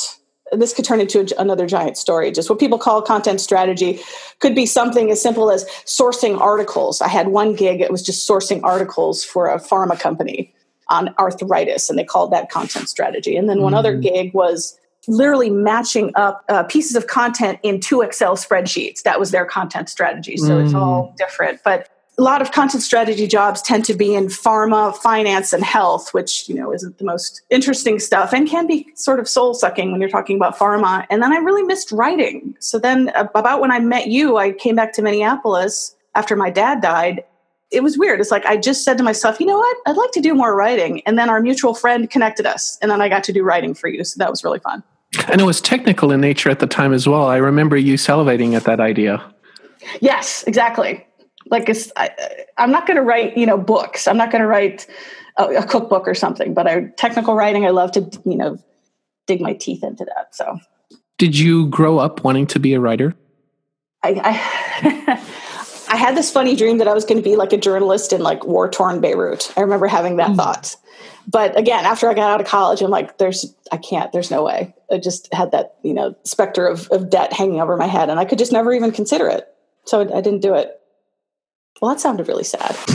This 0.52 0.76
could 0.76 0.86
turn 0.86 1.02
into 1.02 1.26
another 1.42 1.66
giant 1.66 1.98
story. 1.98 2.32
Just 2.32 2.52
what 2.52 2.60
people 2.60 2.78
call 2.78 3.02
content 3.02 3.42
strategy 3.42 4.00
could 4.42 4.54
be 4.54 4.68
something 4.68 5.10
as 5.10 5.20
simple 5.20 5.50
as 5.50 5.66
sourcing 5.88 6.40
articles. 6.40 7.02
I 7.02 7.08
had 7.08 7.30
one 7.30 7.56
gig; 7.56 7.82
it 7.82 7.90
was 7.90 8.04
just 8.04 8.30
sourcing 8.30 8.60
articles 8.62 9.24
for 9.24 9.50
a 9.50 9.58
pharma 9.60 10.00
company 10.00 10.54
on 10.88 11.16
arthritis, 11.18 11.90
and 11.90 11.98
they 11.98 12.04
called 12.04 12.32
that 12.32 12.52
content 12.52 12.90
strategy. 12.90 13.36
And 13.36 13.50
then 13.50 13.64
one 13.64 13.74
mm. 13.74 13.78
other 13.78 13.98
gig 13.98 14.36
was 14.36 14.78
literally 15.08 15.50
matching 15.50 16.12
up 16.16 16.44
uh, 16.50 16.64
pieces 16.64 16.96
of 16.96 17.08
content 17.08 17.60
in 17.64 17.80
two 17.80 18.02
Excel 18.02 18.36
spreadsheets. 18.36 19.04
That 19.04 19.20
was 19.20 19.32
their 19.32 19.46
content 19.46 19.90
strategy. 19.90 20.38
So 20.38 20.50
mm. 20.50 20.66
it's 20.66 20.74
all 20.74 21.14
different. 21.18 21.62
But 21.64 21.90
a 22.20 22.24
lot 22.24 22.42
of 22.42 22.52
content 22.52 22.82
strategy 22.82 23.28
jobs 23.28 23.62
tend 23.62 23.86
to 23.86 23.94
be 23.94 24.16
in 24.16 24.26
pharma, 24.26 24.96
finance, 24.96 25.54
and 25.54 25.64
health, 25.64 26.14
which 26.14 26.50
you 26.50 26.56
know 26.56 26.74
isn't 26.74 26.98
the 26.98 27.06
most 27.06 27.42
interesting 27.50 28.00
stuff 28.00 28.34
and 28.34 28.48
can 28.48 28.66
be 28.66 28.88
sort 28.96 29.20
of 29.20 29.30
soul 29.30 29.54
sucking 29.54 29.92
when 29.92 30.02
you're 30.02 30.10
talking 30.10 30.36
about 30.36 30.58
pharma. 30.58 31.06
And 31.10 31.22
then 31.22 31.32
I 31.32 31.38
really 31.38 31.64
missed 31.64 31.92
writing. 31.92 32.56
So 32.60 32.80
then, 32.80 33.10
about 33.10 33.62
when 33.62 33.72
I 33.72 33.80
met 33.80 34.08
you, 34.08 34.38
I 34.38 34.52
came 34.52 34.76
back 34.76 34.94
to 34.94 35.02
Minneapolis 35.02 35.96
after 36.16 36.36
my 36.36 36.50
dad 36.50 36.82
died. 36.82 37.24
It 37.70 37.84
was 37.84 37.98
weird. 37.98 38.20
It's 38.20 38.32
like 38.32 38.46
I 38.46 38.58
just 38.58 38.84
said 38.84 38.98
to 38.98 39.04
myself, 39.04 39.40
you 39.40 39.46
know 39.46 39.58
what? 39.58 39.78
I'd 39.86 39.98
like 39.98 40.12
to 40.12 40.22
do 40.22 40.34
more 40.34 40.56
writing. 40.56 41.02
And 41.06 41.20
then 41.20 41.30
our 41.30 41.42
mutual 41.42 41.76
friend 41.76 42.10
connected 42.10 42.46
us, 42.46 42.80
and 42.82 42.90
then 42.90 43.02
I 43.02 43.10
got 43.10 43.24
to 43.26 43.34
do 43.34 43.44
writing 43.44 43.76
for 43.76 43.90
you. 43.90 44.04
So 44.04 44.18
that 44.18 44.30
was 44.30 44.44
really 44.44 44.60
fun. 44.60 44.84
And 45.30 45.42
it 45.42 45.46
was 45.46 45.62
technical 45.62 46.12
in 46.12 46.22
nature 46.22 46.50
at 46.50 46.60
the 46.60 46.68
time 46.68 46.94
as 46.94 47.08
well. 47.08 47.28
I 47.28 47.38
remember 47.38 47.78
you 47.78 47.96
salivating 47.96 48.56
at 48.56 48.64
that 48.66 48.80
idea. 48.80 49.24
Yes, 50.02 50.44
exactly. 50.48 51.06
Like 51.50 51.70
I, 51.96 52.10
am 52.58 52.72
not 52.72 52.88
going 52.88 52.98
to 52.98 53.04
write, 53.04 53.38
you 53.38 53.46
know, 53.46 53.58
books. 53.58 54.08
I'm 54.08 54.18
not 54.18 54.32
going 54.32 54.42
to 54.42 54.48
write 54.48 54.86
a, 55.38 55.46
a, 55.46 55.66
cookbook 55.66 56.08
or 56.08 56.14
something. 56.14 56.54
But 56.54 56.68
I, 56.68 56.82
technical 56.98 57.36
writing, 57.36 57.66
I 57.66 57.70
love 57.70 57.92
to, 57.94 58.02
you 58.26 58.36
know, 58.36 58.58
dig 59.28 59.42
my 59.42 59.54
teeth 59.54 59.84
into 59.84 60.04
that. 60.06 60.36
So, 60.36 60.60
did 61.18 61.38
you 61.38 61.68
grow 61.68 62.00
up 62.00 62.24
wanting 62.24 62.48
to 62.48 62.60
be 62.60 62.74
a 62.74 62.80
writer? 62.80 63.16
I, 64.04 64.22
I, 64.24 65.24
I 65.90 65.96
had 65.96 66.16
this 66.16 66.32
funny 66.32 66.56
dream 66.56 66.78
that 66.80 66.88
I 66.88 66.94
was 66.94 67.06
going 67.06 67.18
to 67.18 67.24
be 67.24 67.36
like 67.36 67.54
a 67.54 67.58
journalist 67.58 68.14
in 68.14 68.22
like 68.22 68.46
war 68.46 68.70
torn 68.70 69.00
Beirut. 69.02 69.54
I 69.58 69.62
remember 69.62 69.88
having 69.88 70.18
that 70.18 70.32
mm. 70.32 70.36
thought 70.36 70.76
but 71.28 71.58
again, 71.60 71.86
after 71.86 72.10
I 72.10 72.14
got 72.14 72.32
out 72.32 72.40
of 72.40 72.48
college, 72.48 72.82
I'm 72.82 72.90
like, 72.90 73.18
there's, 73.18 73.54
I 73.72 73.78
can't, 73.78 74.12
there's 74.14 74.32
no 74.32 74.44
way. 74.44 74.74
I 74.90 74.98
just 74.98 75.32
had 75.34 75.52
that, 75.52 75.76
you 75.84 75.94
know, 75.94 76.16
specter 76.24 76.66
of, 76.66 76.88
of 76.90 77.10
debt 77.10 77.34
hanging 77.34 77.60
over 77.60 77.76
my 77.76 77.86
head 77.86 78.10
and 78.10 78.18
I 78.18 78.24
could 78.24 78.38
just 78.38 78.54
never 78.54 78.74
even 78.74 78.94
consider 78.94 79.28
it. 79.28 79.54
So 79.86 80.00
I, 80.00 80.18
I 80.18 80.22
didn't 80.22 80.42
do 80.42 80.54
it. 80.54 80.80
Well, 81.82 81.92
that 81.92 82.00
sounded 82.00 82.30
really 82.30 82.46
sad. 82.46 82.76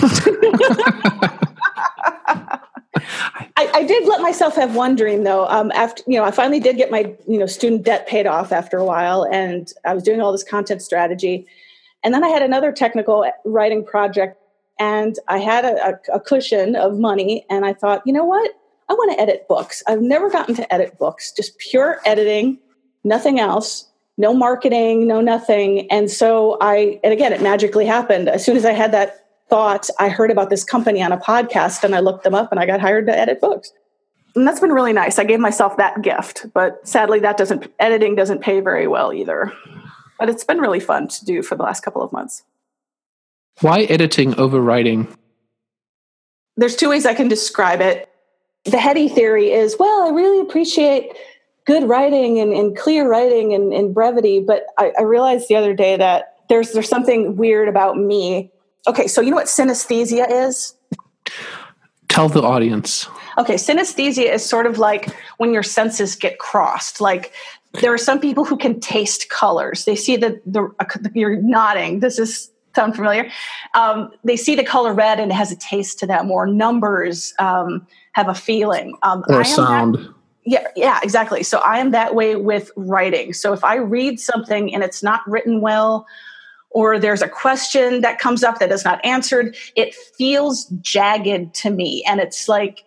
I, 3.57 3.71
I, 3.75 3.85
did 3.85 4.09
let 4.09 4.23
myself 4.23 4.57
have 4.57 4.75
one 4.75 4.97
dream 4.97 5.25
though. 5.25 5.47
Um, 5.47 5.71
after 5.73 6.03
you 6.07 6.17
know, 6.17 6.25
I 6.25 6.33
finally 6.33 6.59
did 6.59 6.77
get 6.77 6.91
my 6.91 7.15
you 7.29 7.39
know 7.39 7.47
student 7.47 7.85
debt 7.85 8.09
paid 8.09 8.27
off 8.27 8.51
after 8.51 8.77
a 8.79 8.85
while, 8.85 9.25
and 9.31 9.73
I 9.85 9.95
was 9.95 10.03
doing 10.03 10.21
all 10.21 10.33
this 10.33 10.43
content 10.43 10.83
strategy, 10.83 11.47
and 12.05 12.13
then 12.13 12.25
I 12.25 12.29
had 12.29 12.43
another 12.43 12.73
technical 12.73 13.31
writing 13.45 13.85
project 13.85 14.39
and 14.79 15.19
I 15.29 15.39
had 15.39 15.65
a, 15.65 16.01
a, 16.13 16.19
cushion 16.19 16.75
of 16.75 16.99
money, 16.99 17.47
and 17.49 17.65
I 17.65 17.73
thought, 17.73 18.03
you 18.05 18.13
know 18.13 18.25
what? 18.25 18.51
I 18.89 18.95
want 18.95 19.13
to 19.13 19.21
edit 19.21 19.47
books. 19.49 19.83
I've 19.87 20.01
never 20.01 20.29
gotten 20.29 20.55
to 20.57 20.75
edit 20.75 20.99
books, 20.99 21.31
just 21.31 21.57
pure 21.59 22.01
editing, 22.05 22.59
nothing 23.05 23.39
else, 23.39 23.87
no 24.19 24.35
marketing, 24.35 25.07
no 25.07 25.21
nothing. 25.21 25.91
And 25.91 26.11
so 26.11 26.59
I, 26.61 27.01
and 27.05 27.13
again, 27.13 27.33
it 27.33 27.43
magically 27.43 27.87
happened. 27.87 28.29
As 28.29 28.45
soon 28.45 28.57
as 28.57 28.65
I 28.65 28.73
had 28.73 28.93
that 28.93 29.27
thought 29.49 29.89
I 29.99 30.09
heard 30.09 30.31
about 30.31 30.51
this 30.51 30.65
company 30.65 31.03
on 31.03 31.13
a 31.13 31.19
podcast 31.19 31.85
and 31.85 31.95
I 31.95 32.01
looked 32.01 32.25
them 32.25 32.35
up 32.35 32.51
and 32.51 32.59
I 32.59 32.67
got 32.67 32.81
hired 32.81 33.07
to 33.07 33.17
edit 33.17 33.41
books. 33.41 33.73
And 34.35 34.47
that's 34.49 34.61
been 34.61 34.73
really 34.73 34.95
nice. 34.95 35.19
I 35.19 35.25
gave 35.25 35.41
myself 35.41 35.77
that 35.77 36.01
gift, 36.03 36.47
but 36.55 36.87
sadly 36.89 37.21
that 37.21 37.37
doesn't 37.37 37.71
editing 37.79 38.15
doesn't 38.15 38.41
pay 38.41 38.61
very 38.61 38.87
well 38.89 39.13
either. 39.13 39.53
But 40.23 40.31
it's 40.31 40.45
been 40.45 40.59
really 40.59 40.79
fun 40.79 41.09
to 41.09 41.25
do 41.25 41.43
for 41.43 41.57
the 41.57 41.65
last 41.65 41.81
couple 41.81 42.01
of 42.01 42.13
months. 42.13 42.45
Why 43.61 43.81
editing 43.81 44.39
over 44.39 44.61
writing? 44.61 45.09
There's 46.57 46.77
two 46.77 46.89
ways 46.89 47.07
I 47.07 47.15
can 47.15 47.27
describe 47.27 47.81
it. 47.81 48.09
The 48.65 48.79
heady 48.79 49.09
theory 49.09 49.51
is, 49.51 49.75
well, 49.81 50.07
I 50.07 50.11
really 50.11 50.39
appreciate 50.39 51.11
good 51.65 51.89
writing 51.89 52.39
and, 52.39 52.53
and 52.53 52.77
clear 52.77 53.11
writing 53.11 53.53
and, 53.53 53.73
and 53.73 53.93
brevity, 53.93 54.39
but 54.39 54.67
I, 54.79 54.93
I 54.97 55.03
realized 55.03 55.49
the 55.49 55.57
other 55.57 55.75
day 55.75 55.97
that 55.97 56.37
there's 56.49 56.71
there's 56.71 56.89
something 56.89 57.35
weird 57.35 57.69
about 57.69 57.99
me. 57.99 58.53
Okay, 58.87 59.09
so 59.09 59.21
you 59.21 59.31
know 59.31 59.37
what 59.37 59.47
synesthesia 59.47 60.31
is? 60.31 60.77
Tell 62.07 62.29
the 62.29 62.43
audience. 62.43 63.09
Okay, 63.39 63.55
synesthesia 63.55 64.33
is 64.33 64.49
sort 64.49 64.67
of 64.67 64.79
like 64.79 65.13
when 65.39 65.53
your 65.53 65.65
senses 65.65 66.15
get 66.15 66.39
crossed. 66.39 67.01
Like 67.01 67.33
there 67.81 67.93
are 67.93 67.99
some 67.99 68.21
people 68.21 68.45
who 68.45 68.57
can 68.57 68.81
taste 68.81 69.29
colors. 69.29 69.85
They 69.85 69.97
see 69.97 70.17
that 70.17 70.43
the 70.45 70.71
you're 71.15 71.37
nodding. 71.37 72.01
This 72.01 72.19
is 72.19 72.51
sound 72.75 72.95
familiar. 72.95 73.31
Um, 73.75 74.13
they 74.25 74.37
see 74.37 74.55
the 74.55 74.65
color 74.65 74.93
red 74.95 75.21
and 75.21 75.31
it 75.31 75.35
has 75.35 75.53
a 75.53 75.57
taste 75.57 75.99
to 76.01 76.07
them. 76.07 76.31
Or 76.31 76.47
numbers 76.47 77.35
um, 77.39 77.87
have 78.13 78.29
a 78.29 78.35
feeling. 78.35 78.97
Um, 79.03 79.25
or 79.29 79.45
sound. 79.45 79.97
That, 79.97 80.15
yeah, 80.45 80.67
yeah, 80.75 81.01
exactly. 81.03 81.43
So 81.43 81.59
I 81.59 81.79
am 81.79 81.93
that 81.93 82.15
way 82.15 82.37
with 82.37 82.71
writing. 82.77 83.33
So 83.33 83.53
if 83.53 83.63
I 83.63 83.77
read 83.77 84.19
something 84.19 84.75
and 84.75 84.83
it's 84.83 85.03
not 85.03 85.21
written 85.27 85.61
well, 85.61 86.07
or 86.71 86.99
there's 86.99 87.23
a 87.23 87.29
question 87.29 88.01
that 88.01 88.19
comes 88.19 88.43
up 88.43 88.59
that 88.59 88.73
is 88.73 88.85
not 88.85 89.05
answered, 89.05 89.55
it 89.77 89.95
feels 89.95 90.65
jagged 90.81 91.55
to 91.55 91.71
me. 91.71 92.03
And 92.09 92.19
it's 92.19 92.49
like, 92.49 92.85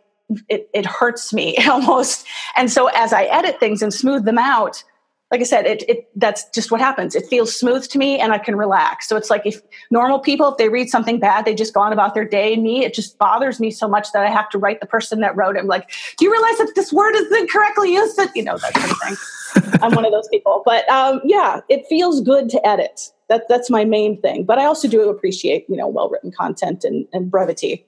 it, 0.49 0.69
it 0.73 0.85
hurts 0.85 1.33
me 1.33 1.57
almost. 1.69 2.25
And 2.55 2.71
so 2.71 2.87
as 2.87 3.13
I 3.13 3.23
edit 3.25 3.59
things 3.59 3.81
and 3.81 3.93
smooth 3.93 4.25
them 4.25 4.37
out, 4.37 4.83
like 5.31 5.41
I 5.41 5.43
said, 5.43 5.65
it, 5.65 5.83
it 5.89 6.07
that's 6.15 6.47
just 6.51 6.71
what 6.71 6.79
happens. 6.79 7.15
It 7.15 7.25
feels 7.27 7.53
smooth 7.55 7.87
to 7.89 7.97
me 7.97 8.19
and 8.19 8.31
I 8.31 8.37
can 8.37 8.55
relax. 8.55 9.07
So 9.07 9.17
it's 9.17 9.31
like 9.31 9.41
if 9.43 9.59
normal 9.89 10.19
people, 10.19 10.51
if 10.51 10.57
they 10.57 10.69
read 10.69 10.89
something 10.89 11.19
bad, 11.19 11.45
they 11.45 11.55
just 11.55 11.73
go 11.73 11.81
on 11.81 11.91
about 11.91 12.13
their 12.13 12.25
day. 12.25 12.55
Me, 12.55 12.85
it 12.85 12.93
just 12.93 13.17
bothers 13.17 13.59
me 13.59 13.71
so 13.71 13.87
much 13.87 14.11
that 14.11 14.23
I 14.23 14.29
have 14.29 14.49
to 14.51 14.59
write 14.59 14.81
the 14.81 14.85
person 14.85 15.21
that 15.21 15.35
wrote 15.35 15.55
it. 15.55 15.65
like, 15.65 15.91
do 16.17 16.25
you 16.25 16.31
realize 16.31 16.57
that 16.59 16.71
this 16.75 16.93
word 16.93 17.15
is 17.15 17.31
incorrectly 17.31 17.93
used? 17.93 18.17
That 18.17 18.35
you 18.35 18.43
know, 18.43 18.57
that 18.59 18.73
kind 18.75 18.91
of 18.91 18.97
thing. 18.99 19.79
I'm 19.81 19.95
one 19.95 20.05
of 20.05 20.11
those 20.11 20.27
people. 20.27 20.61
But 20.63 20.87
um, 20.89 21.21
yeah, 21.23 21.61
it 21.69 21.85
feels 21.87 22.21
good 22.21 22.49
to 22.49 22.65
edit. 22.65 23.11
That 23.27 23.45
that's 23.49 23.69
my 23.69 23.83
main 23.83 24.21
thing. 24.21 24.45
But 24.45 24.59
I 24.59 24.65
also 24.65 24.87
do 24.87 25.09
appreciate, 25.09 25.65
you 25.67 25.75
know, 25.75 25.87
well 25.87 26.07
written 26.07 26.31
content 26.31 26.83
and, 26.83 27.07
and 27.13 27.31
brevity. 27.31 27.83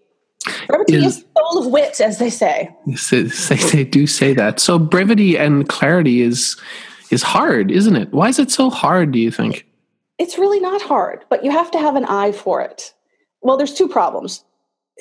Brevity 0.68 0.96
is, 0.96 1.18
is 1.18 1.26
full 1.36 1.66
of 1.66 1.72
wit, 1.72 2.00
as 2.00 2.20
they 2.20 2.30
say. 2.30 2.74
They, 3.12 3.56
they 3.56 3.84
do 3.84 4.08
say 4.08 4.34
that. 4.34 4.60
So 4.60 4.80
brevity 4.80 5.38
and 5.38 5.68
clarity 5.68 6.22
is 6.22 6.58
is 7.10 7.24
hard, 7.24 7.72
isn't 7.72 7.96
it? 7.96 8.12
Why 8.12 8.28
is 8.28 8.40
it 8.40 8.52
so 8.52 8.70
hard, 8.70 9.12
do 9.12 9.20
you 9.20 9.32
think? 9.32 9.66
It's 10.20 10.38
really 10.38 10.60
not 10.60 10.82
hard, 10.82 11.24
but 11.30 11.44
you 11.44 11.52
have 11.52 11.72
to 11.72 11.80
have 11.80 11.96
an 11.96 12.06
eye 12.06 12.32
for 12.32 12.62
it. 12.62 12.94
Well, 13.42 13.56
there's 13.56 13.74
two 13.74 13.88
problems. 13.88 14.44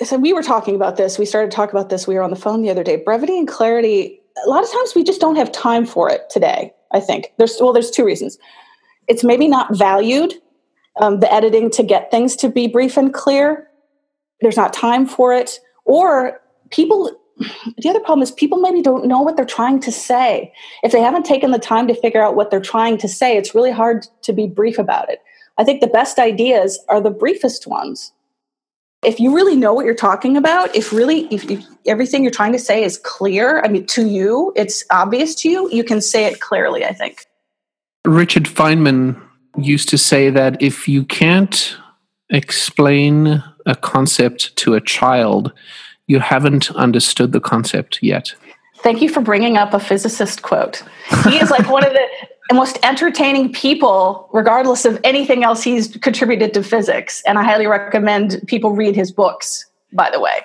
So 0.02 0.19
we 0.19 0.33
were 0.33 0.43
talking 0.43 0.76
about 0.76 0.97
this. 0.97 1.19
We 1.19 1.25
started 1.25 1.50
to 1.50 1.57
talk 1.57 1.71
about 1.71 1.88
this. 1.88 2.07
We 2.07 2.14
were 2.14 2.23
on 2.23 2.31
the 2.31 2.37
phone 2.37 2.62
the 2.62 2.71
other 2.71 2.85
day. 2.85 2.97
Brevity 2.97 3.38
and 3.38 3.49
clarity, 3.49 4.21
a 4.45 4.49
lot 4.49 4.62
of 4.62 4.71
times 4.71 4.95
we 4.95 5.02
just 5.02 5.21
don't 5.21 5.37
have 5.37 5.50
time 5.50 5.87
for 5.87 6.11
it 6.11 6.28
today, 6.31 6.73
I 6.93 7.00
think. 7.00 7.33
There's 7.38 7.57
well, 7.61 7.73
there's 7.73 7.90
two 7.90 8.05
reasons. 8.05 8.38
It's 9.09 9.25
maybe 9.25 9.49
not 9.49 9.76
valued, 9.76 10.35
um, 11.00 11.21
the 11.21 11.33
editing 11.33 11.71
to 11.71 11.83
get 11.83 12.11
things 12.11 12.37
to 12.37 12.49
be 12.49 12.69
brief 12.69 12.97
and 12.97 13.12
clear. 13.12 13.69
There's 14.40 14.57
not 14.57 14.73
time 14.73 15.07
for 15.07 15.33
it. 15.33 15.61
Or 15.85 16.40
people 16.71 17.19
the 17.76 17.90
other 17.90 18.00
problem 18.00 18.23
is 18.23 18.31
people 18.31 18.59
maybe 18.59 18.81
don't 18.81 19.07
know 19.07 19.21
what 19.21 19.37
they're 19.37 19.45
trying 19.45 19.81
to 19.81 19.93
say. 19.93 20.52
If 20.83 20.93
they 20.93 21.00
haven't 21.00 21.26
taken 21.26 21.50
the 21.50 21.59
time 21.59 21.87
to 21.88 21.95
figure 21.95 22.23
out 22.23 22.35
what 22.35 22.50
they're 22.50 22.61
trying 22.61 22.97
to 22.99 23.09
say, 23.09 23.37
it's 23.37 23.55
really 23.55 23.71
hard 23.71 24.07
to 24.23 24.33
be 24.33 24.47
brief 24.47 24.78
about 24.78 25.11
it. 25.11 25.21
I 25.59 25.64
think 25.64 25.81
the 25.81 25.87
best 25.87 26.19
ideas 26.19 26.78
are 26.88 27.00
the 27.00 27.11
briefest 27.11 27.66
ones. 27.66 28.12
If 29.05 29.21
you 29.21 29.35
really 29.35 29.55
know 29.55 29.75
what 29.75 29.85
you're 29.85 29.95
talking 29.95 30.37
about, 30.37 30.75
if 30.75 30.93
really 30.93 31.26
if, 31.26 31.49
if 31.50 31.64
everything 31.87 32.23
you're 32.23 32.33
trying 32.33 32.52
to 32.52 32.59
say 32.59 32.83
is 32.83 32.99
clear, 32.99 33.61
I 33.62 33.69
mean 33.69 33.87
to 33.87 34.07
you, 34.07 34.52
it's 34.57 34.85
obvious 34.90 35.35
to 35.37 35.50
you, 35.50 35.71
you 35.71 35.85
can 35.85 36.00
say 36.00 36.25
it 36.25 36.40
clearly, 36.40 36.85
I 36.85 36.93
think. 36.93 37.26
Richard 38.07 38.45
Feynman 38.45 39.21
used 39.59 39.88
to 39.90 39.99
say 39.99 40.31
that 40.31 40.61
if 40.62 40.88
you 40.88 41.05
can't 41.05 41.76
explain 42.31 43.43
a 43.66 43.75
concept 43.75 44.56
to 44.56 44.75
a 44.75 44.80
child, 44.80 45.52
you 46.06 46.20
haven't 46.20 46.70
understood 46.73 47.32
the 47.32 47.40
concept 47.40 47.99
yet. 48.02 48.32
Thank 48.78 49.02
you 49.02 49.08
for 49.08 49.20
bringing 49.20 49.56
up 49.56 49.75
a 49.75 49.80
physicist 49.80 50.42
quote. 50.42 50.82
He 51.25 51.38
is 51.38 51.50
like 51.50 51.68
one 51.68 51.85
of 51.85 51.92
the 51.92 52.06
most 52.54 52.78
entertaining 52.85 53.52
people, 53.52 54.28
regardless 54.32 54.85
of 54.85 55.00
anything 55.02 55.42
else 55.42 55.62
he's 55.62 55.96
contributed 55.96 56.54
to 56.54 56.62
physics. 56.62 57.23
And 57.26 57.38
I 57.38 57.42
highly 57.42 57.66
recommend 57.66 58.40
people 58.46 58.73
read 58.73 58.94
his 58.94 59.11
books, 59.11 59.66
by 59.92 60.11
the 60.11 60.20
way. 60.20 60.44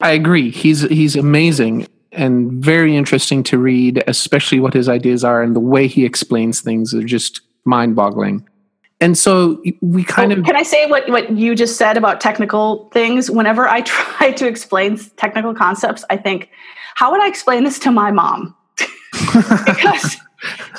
I 0.00 0.10
agree. 0.12 0.50
He's 0.50 0.82
he's 0.82 1.14
amazing 1.14 1.86
and 2.12 2.52
very 2.52 2.96
interesting 2.96 3.44
to 3.44 3.58
read, 3.58 4.02
especially 4.08 4.58
what 4.58 4.74
his 4.74 4.88
ideas 4.88 5.22
are 5.22 5.42
and 5.42 5.54
the 5.54 5.60
way 5.60 5.86
he 5.86 6.04
explains 6.04 6.60
things 6.60 6.92
are 6.92 7.04
just 7.04 7.40
mind-boggling 7.64 8.48
and 9.00 9.16
so 9.16 9.62
we 9.80 10.02
oh, 10.02 10.04
kind 10.04 10.32
of 10.32 10.44
can 10.44 10.56
i 10.56 10.62
say 10.62 10.86
what, 10.86 11.08
what 11.08 11.30
you 11.36 11.54
just 11.54 11.76
said 11.76 11.96
about 11.96 12.20
technical 12.20 12.88
things? 12.92 13.30
Whenever 13.30 13.68
i 13.68 13.80
try 13.82 14.32
to 14.32 14.46
explain 14.46 14.98
technical 15.16 15.54
concepts 15.54 16.04
i 16.10 16.16
think 16.16 16.50
how 16.94 17.10
would 17.10 17.20
i 17.20 17.28
explain 17.28 17.64
this 17.64 17.78
to 17.80 17.90
my 17.90 18.10
mom? 18.10 18.54
Because 19.32 20.16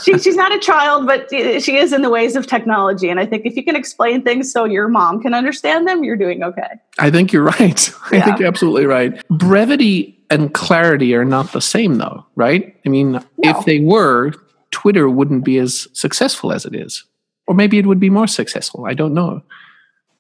she, 0.04 0.18
she's 0.18 0.36
not 0.36 0.52
a 0.52 0.60
child 0.60 1.06
but 1.06 1.30
she 1.30 1.78
is 1.78 1.94
in 1.94 2.02
the 2.02 2.10
ways 2.10 2.36
of 2.36 2.48
technology. 2.48 3.10
And 3.10 3.20
i 3.20 3.26
think 3.26 3.46
if 3.46 3.56
you 3.56 3.64
can 3.64 3.76
explain 3.76 4.24
things 4.24 4.52
so 4.52 4.66
your 4.66 4.88
mom 4.88 5.22
can 5.22 5.34
understand 5.34 5.88
them 5.88 6.04
you're 6.04 6.18
doing 6.18 6.44
okay. 6.44 6.80
I 7.00 7.12
think 7.12 7.32
you're 7.32 7.44
right. 7.60 7.94
I 8.12 8.16
yeah. 8.16 8.26
think 8.26 8.40
you're 8.40 8.48
absolutely 8.48 8.86
right. 8.86 9.22
Brevity 9.30 10.18
and 10.30 10.54
clarity 10.54 11.14
are 11.14 11.26
not 11.26 11.52
the 11.52 11.62
same 11.62 11.96
though 11.96 12.26
right? 12.36 12.76
I 12.86 12.90
mean 12.90 13.12
no. 13.12 13.22
if 13.38 13.66
they 13.66 13.80
were 13.80 14.34
twitter 14.72 15.10
wouldn't 15.10 15.44
be 15.44 15.58
as 15.58 15.88
successful 15.94 16.52
as 16.54 16.66
it 16.66 16.74
is 16.74 17.04
or 17.52 17.54
maybe 17.54 17.78
it 17.78 17.86
would 17.86 18.00
be 18.00 18.10
more 18.10 18.28
successful. 18.28 18.86
I 18.86 18.94
don't 18.94 19.14
know. 19.14 19.42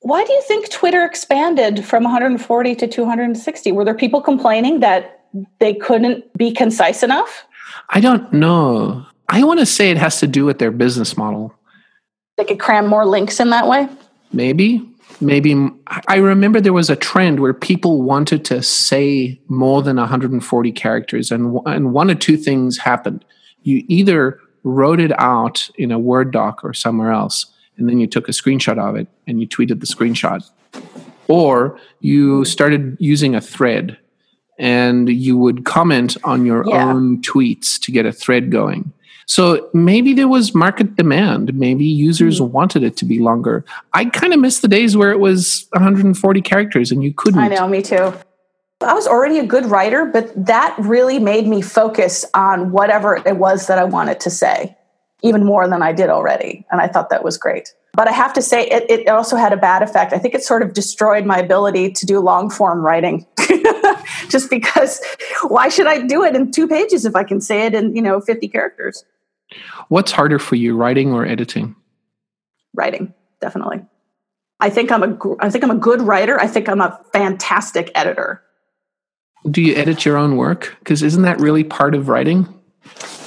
Why 0.01 0.25
do 0.25 0.33
you 0.33 0.41
think 0.49 0.69
Twitter 0.69 1.05
expanded 1.05 1.85
from 1.85 2.03
140 2.03 2.75
to 2.75 2.87
260? 2.89 3.71
Were 3.71 3.85
there 3.85 3.95
people 3.95 4.19
complaining 4.19 4.81
that 4.81 5.21
they 5.59 5.73
couldn't 5.73 6.25
be 6.37 6.51
concise 6.51 7.03
enough? 7.03 7.45
I 7.91 8.01
don't 8.01 8.33
know. 8.33 9.05
I 9.29 9.45
want 9.45 9.61
to 9.61 9.65
say 9.65 9.91
it 9.91 9.97
has 9.97 10.19
to 10.19 10.27
do 10.27 10.43
with 10.43 10.59
their 10.59 10.71
business 10.71 11.15
model. 11.15 11.55
They 12.35 12.43
could 12.43 12.59
cram 12.59 12.85
more 12.85 13.05
links 13.05 13.39
in 13.39 13.49
that 13.51 13.65
way? 13.65 13.87
Maybe. 14.33 14.85
Maybe. 15.21 15.55
I 16.09 16.17
remember 16.17 16.59
there 16.59 16.73
was 16.73 16.89
a 16.89 16.97
trend 16.97 17.39
where 17.39 17.53
people 17.53 18.01
wanted 18.01 18.43
to 18.45 18.61
say 18.61 19.39
more 19.47 19.81
than 19.81 19.95
140 19.95 20.71
characters, 20.73 21.31
and, 21.31 21.57
and 21.65 21.93
one 21.93 22.11
or 22.11 22.15
two 22.15 22.35
things 22.35 22.77
happened. 22.77 23.23
You 23.61 23.85
either 23.87 24.37
wrote 24.63 24.99
it 24.99 25.11
out 25.19 25.69
in 25.75 25.91
a 25.91 25.99
Word 25.99 26.31
doc 26.31 26.63
or 26.63 26.73
somewhere 26.73 27.11
else, 27.11 27.45
and 27.77 27.89
then 27.89 27.99
you 27.99 28.07
took 28.07 28.27
a 28.29 28.31
screenshot 28.31 28.77
of 28.77 28.95
it 28.95 29.07
and 29.27 29.39
you 29.39 29.47
tweeted 29.47 29.79
the 29.79 29.85
screenshot. 29.85 30.47
Or 31.27 31.79
you 32.01 32.43
started 32.45 32.97
using 32.99 33.35
a 33.35 33.41
thread 33.41 33.97
and 34.59 35.09
you 35.09 35.37
would 35.37 35.65
comment 35.65 36.17
on 36.23 36.45
your 36.45 36.63
yeah. 36.67 36.91
own 36.91 37.21
tweets 37.21 37.79
to 37.81 37.91
get 37.91 38.05
a 38.05 38.11
thread 38.11 38.51
going. 38.51 38.93
So 39.25 39.69
maybe 39.73 40.13
there 40.13 40.27
was 40.27 40.53
market 40.53 40.97
demand. 40.97 41.53
Maybe 41.53 41.85
users 41.85 42.41
mm-hmm. 42.41 42.51
wanted 42.51 42.83
it 42.83 42.97
to 42.97 43.05
be 43.05 43.19
longer. 43.19 43.63
I 43.93 44.05
kind 44.05 44.33
of 44.33 44.39
miss 44.39 44.59
the 44.59 44.67
days 44.67 44.97
where 44.97 45.11
it 45.11 45.19
was 45.19 45.67
140 45.71 46.41
characters 46.41 46.91
and 46.91 47.03
you 47.03 47.13
couldn't. 47.13 47.39
I 47.39 47.47
know, 47.47 47.67
me 47.67 47.81
too. 47.81 48.13
I 48.83 48.93
was 48.93 49.07
already 49.07 49.39
a 49.39 49.45
good 49.45 49.65
writer, 49.65 50.05
but 50.05 50.31
that 50.45 50.75
really 50.79 51.19
made 51.19 51.47
me 51.47 51.61
focus 51.61 52.25
on 52.33 52.71
whatever 52.71 53.15
it 53.15 53.37
was 53.37 53.67
that 53.67 53.77
I 53.77 53.83
wanted 53.83 54.19
to 54.21 54.29
say, 54.29 54.77
even 55.21 55.45
more 55.45 55.67
than 55.67 55.81
I 55.81 55.93
did 55.93 56.09
already. 56.09 56.65
And 56.71 56.81
I 56.81 56.87
thought 56.87 57.09
that 57.09 57.23
was 57.23 57.37
great. 57.37 57.73
But 57.93 58.07
I 58.07 58.11
have 58.11 58.33
to 58.33 58.41
say, 58.41 58.67
it, 58.67 58.89
it 58.89 59.07
also 59.09 59.35
had 59.35 59.51
a 59.51 59.57
bad 59.57 59.83
effect. 59.83 60.13
I 60.13 60.17
think 60.17 60.33
it 60.33 60.43
sort 60.43 60.61
of 60.61 60.73
destroyed 60.73 61.25
my 61.25 61.37
ability 61.37 61.91
to 61.91 62.05
do 62.05 62.19
long 62.19 62.49
form 62.49 62.81
writing. 62.81 63.25
Just 64.29 64.49
because 64.49 65.01
why 65.47 65.67
should 65.67 65.87
I 65.87 66.05
do 66.05 66.23
it 66.23 66.35
in 66.35 66.51
two 66.51 66.67
pages 66.67 67.05
if 67.05 67.15
I 67.15 67.23
can 67.23 67.41
say 67.41 67.65
it 67.65 67.73
in, 67.73 67.95
you 67.95 68.01
know, 68.01 68.21
50 68.21 68.47
characters? 68.47 69.03
What's 69.89 70.11
harder 70.13 70.39
for 70.39 70.55
you, 70.55 70.75
writing 70.77 71.11
or 71.11 71.25
editing? 71.25 71.75
Writing, 72.73 73.13
definitely. 73.41 73.85
I 74.61 74.69
think 74.69 74.91
I'm 74.91 75.03
a 75.03 75.17
I 75.39 75.49
think 75.49 75.63
I'm 75.63 75.71
a 75.71 75.75
good 75.75 76.01
writer. 76.01 76.39
I 76.39 76.47
think 76.47 76.69
I'm 76.69 76.81
a 76.81 76.97
fantastic 77.11 77.91
editor. 77.95 78.41
Do 79.49 79.61
you 79.61 79.75
edit 79.75 80.05
your 80.05 80.17
own 80.17 80.37
work? 80.37 80.75
Because 80.79 81.01
isn't 81.01 81.23
that 81.23 81.39
really 81.39 81.63
part 81.63 81.95
of 81.95 82.09
writing? 82.09 82.47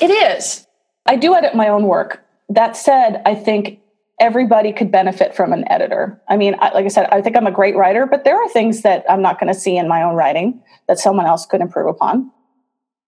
It 0.00 0.10
is. 0.10 0.66
I 1.06 1.16
do 1.16 1.34
edit 1.34 1.54
my 1.54 1.68
own 1.68 1.84
work. 1.84 2.24
That 2.48 2.76
said, 2.76 3.20
I 3.26 3.34
think 3.34 3.80
everybody 4.20 4.72
could 4.72 4.92
benefit 4.92 5.34
from 5.34 5.52
an 5.52 5.70
editor. 5.70 6.20
I 6.28 6.36
mean, 6.36 6.54
I, 6.60 6.72
like 6.72 6.84
I 6.84 6.88
said, 6.88 7.08
I 7.10 7.20
think 7.20 7.36
I'm 7.36 7.46
a 7.46 7.52
great 7.52 7.74
writer, 7.74 8.06
but 8.06 8.24
there 8.24 8.40
are 8.40 8.48
things 8.50 8.82
that 8.82 9.04
I'm 9.08 9.22
not 9.22 9.40
going 9.40 9.52
to 9.52 9.58
see 9.58 9.76
in 9.76 9.88
my 9.88 10.02
own 10.02 10.14
writing 10.14 10.62
that 10.88 10.98
someone 10.98 11.26
else 11.26 11.46
could 11.46 11.60
improve 11.60 11.88
upon. 11.88 12.30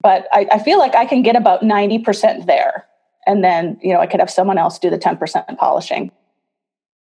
But 0.00 0.26
I, 0.32 0.46
I 0.52 0.58
feel 0.58 0.78
like 0.78 0.94
I 0.94 1.04
can 1.04 1.22
get 1.22 1.36
about 1.36 1.62
90% 1.62 2.46
there. 2.46 2.86
And 3.26 3.42
then, 3.42 3.78
you 3.82 3.92
know, 3.92 4.00
I 4.00 4.06
could 4.06 4.20
have 4.20 4.30
someone 4.30 4.58
else 4.58 4.78
do 4.78 4.90
the 4.90 4.98
10% 4.98 5.56
polishing. 5.58 6.10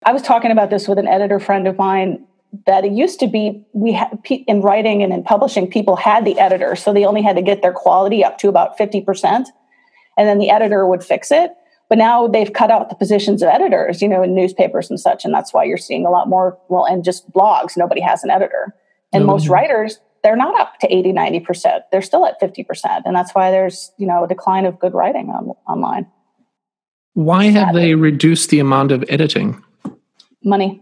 I 0.06 0.14
was 0.14 0.22
talking 0.22 0.52
about 0.52 0.70
this 0.70 0.88
with 0.88 1.00
an 1.00 1.08
editor 1.08 1.40
friend 1.40 1.68
of 1.68 1.78
mine 1.78 2.26
that 2.66 2.86
it 2.86 2.92
used 2.92 3.20
to 3.20 3.28
be 3.28 3.64
we 3.74 3.92
had 3.92 4.20
in 4.48 4.62
writing 4.62 5.04
and 5.04 5.14
in 5.14 5.24
publishing 5.24 5.70
people 5.70 5.96
had 5.96 6.26
the 6.26 6.40
editor 6.40 6.76
so 6.76 6.94
they 6.94 7.06
only 7.06 7.22
had 7.22 7.36
to 7.36 7.42
get 7.42 7.62
their 7.62 7.74
quality 7.74 8.24
up 8.24 8.38
to 8.38 8.48
about 8.48 8.78
50% 8.78 9.46
and 10.18 10.28
then 10.28 10.40
the 10.40 10.50
editor 10.50 10.88
would 10.88 11.04
fix 11.04 11.32
it 11.32 11.52
but 11.90 11.98
now 11.98 12.28
they've 12.28 12.52
cut 12.52 12.70
out 12.70 12.90
the 12.90 12.96
positions 12.96 13.42
of 13.42 13.50
editors, 13.50 14.02
you 14.02 14.10
know, 14.10 14.22
in 14.22 14.36
newspapers 14.36 14.90
and 14.90 15.00
such. 15.00 15.24
And 15.24 15.34
that's 15.34 15.54
why 15.54 15.64
you're 15.64 15.78
seeing 15.78 16.06
a 16.06 16.10
lot 16.10 16.28
more, 16.28 16.58
well, 16.68 16.86
and 16.86 17.04
just 17.04 17.32
blogs, 17.32 17.78
nobody 17.78 18.02
has 18.02 18.24
an 18.24 18.30
editor. 18.30 18.76
And 19.14 19.22
mm-hmm. 19.22 19.32
most 19.32 19.48
writers, 19.48 20.00
they're 20.24 20.36
not 20.36 20.60
up 20.60 20.80
to 20.80 20.94
80, 20.94 21.14
90%. 21.14 21.82
They're 21.92 22.02
still 22.02 22.26
at 22.26 22.40
50%. 22.42 23.04
And 23.06 23.16
that's 23.16 23.34
why 23.34 23.52
there's, 23.52 23.92
you 23.98 24.06
know, 24.06 24.26
a 24.26 24.28
decline 24.28 24.66
of 24.66 24.80
good 24.80 24.94
writing 24.94 25.30
on, 25.30 25.54
online. 25.68 26.08
Why 27.14 27.46
have 27.46 27.74
they 27.74 27.96
reduced 27.96 28.50
the 28.50 28.60
amount 28.60 28.92
of 28.92 29.04
editing? 29.10 29.64
Money. 30.44 30.82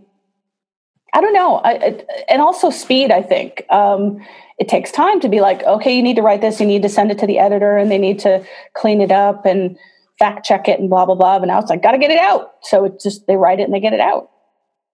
I 1.15 1.21
don't 1.21 1.33
know. 1.33 1.55
I, 1.57 1.71
it, 1.73 2.07
and 2.29 2.41
also 2.41 2.69
speed, 2.69 3.09
I 3.09 3.21
think. 3.21 3.63
Um, 3.71 4.19
it 4.59 4.67
takes 4.67 4.91
time 4.91 5.19
to 5.21 5.29
be 5.29 5.41
like, 5.41 5.63
okay, 5.63 5.95
you 5.95 6.03
need 6.03 6.17
to 6.17 6.21
write 6.21 6.41
this, 6.41 6.59
you 6.59 6.67
need 6.67 6.81
to 6.83 6.89
send 6.89 7.09
it 7.09 7.17
to 7.19 7.27
the 7.27 7.39
editor, 7.39 7.77
and 7.77 7.89
they 7.89 7.97
need 7.97 8.19
to 8.19 8.45
clean 8.73 9.01
it 9.01 9.11
up 9.11 9.45
and 9.45 9.77
fact 10.19 10.45
check 10.45 10.67
it 10.67 10.79
and 10.79 10.89
blah 10.89 11.05
blah 11.05 11.15
blah. 11.15 11.37
And 11.37 11.47
now 11.47 11.59
it's 11.59 11.69
like, 11.69 11.81
got 11.81 11.91
to 11.91 11.97
get 11.97 12.11
it 12.11 12.19
out. 12.19 12.53
So 12.61 12.85
it's 12.85 13.03
just 13.03 13.27
they 13.27 13.37
write 13.37 13.59
it 13.59 13.63
and 13.63 13.73
they 13.73 13.79
get 13.79 13.93
it 13.93 13.99
out. 13.99 14.29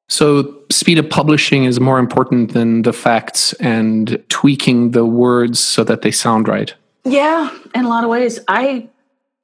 So 0.10 0.60
speed 0.72 1.00
of 1.00 1.10
publishing 1.10 1.64
is 1.64 1.80
more 1.80 1.98
important 1.98 2.54
than 2.54 2.82
the 2.82 2.94
facts 2.94 3.54
and 3.54 4.22
tweaking 4.30 4.92
the 4.92 5.06
words 5.06 5.60
so 5.60 5.84
that 5.86 6.02
they 6.02 6.12
sound 6.12 6.48
right. 6.48 6.74
Yeah, 7.04 7.50
in 7.74 7.86
a 7.86 7.90
lot 7.90 8.04
of 8.04 8.10
ways. 8.10 8.40
I 8.48 8.90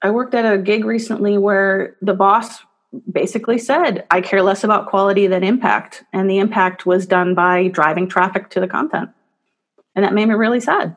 I 0.01 0.11
worked 0.11 0.35
at 0.35 0.51
a 0.51 0.57
gig 0.57 0.85
recently 0.85 1.37
where 1.37 1.95
the 2.01 2.13
boss 2.13 2.59
basically 3.11 3.57
said, 3.57 4.05
I 4.11 4.21
care 4.21 4.41
less 4.41 4.63
about 4.63 4.89
quality 4.89 5.27
than 5.27 5.43
impact. 5.43 6.03
And 6.13 6.29
the 6.29 6.39
impact 6.39 6.85
was 6.85 7.05
done 7.05 7.35
by 7.35 7.67
driving 7.67 8.07
traffic 8.07 8.49
to 8.51 8.59
the 8.59 8.67
content. 8.67 9.09
And 9.95 10.05
that 10.05 10.13
made 10.13 10.27
me 10.27 10.35
really 10.35 10.59
sad. 10.59 10.95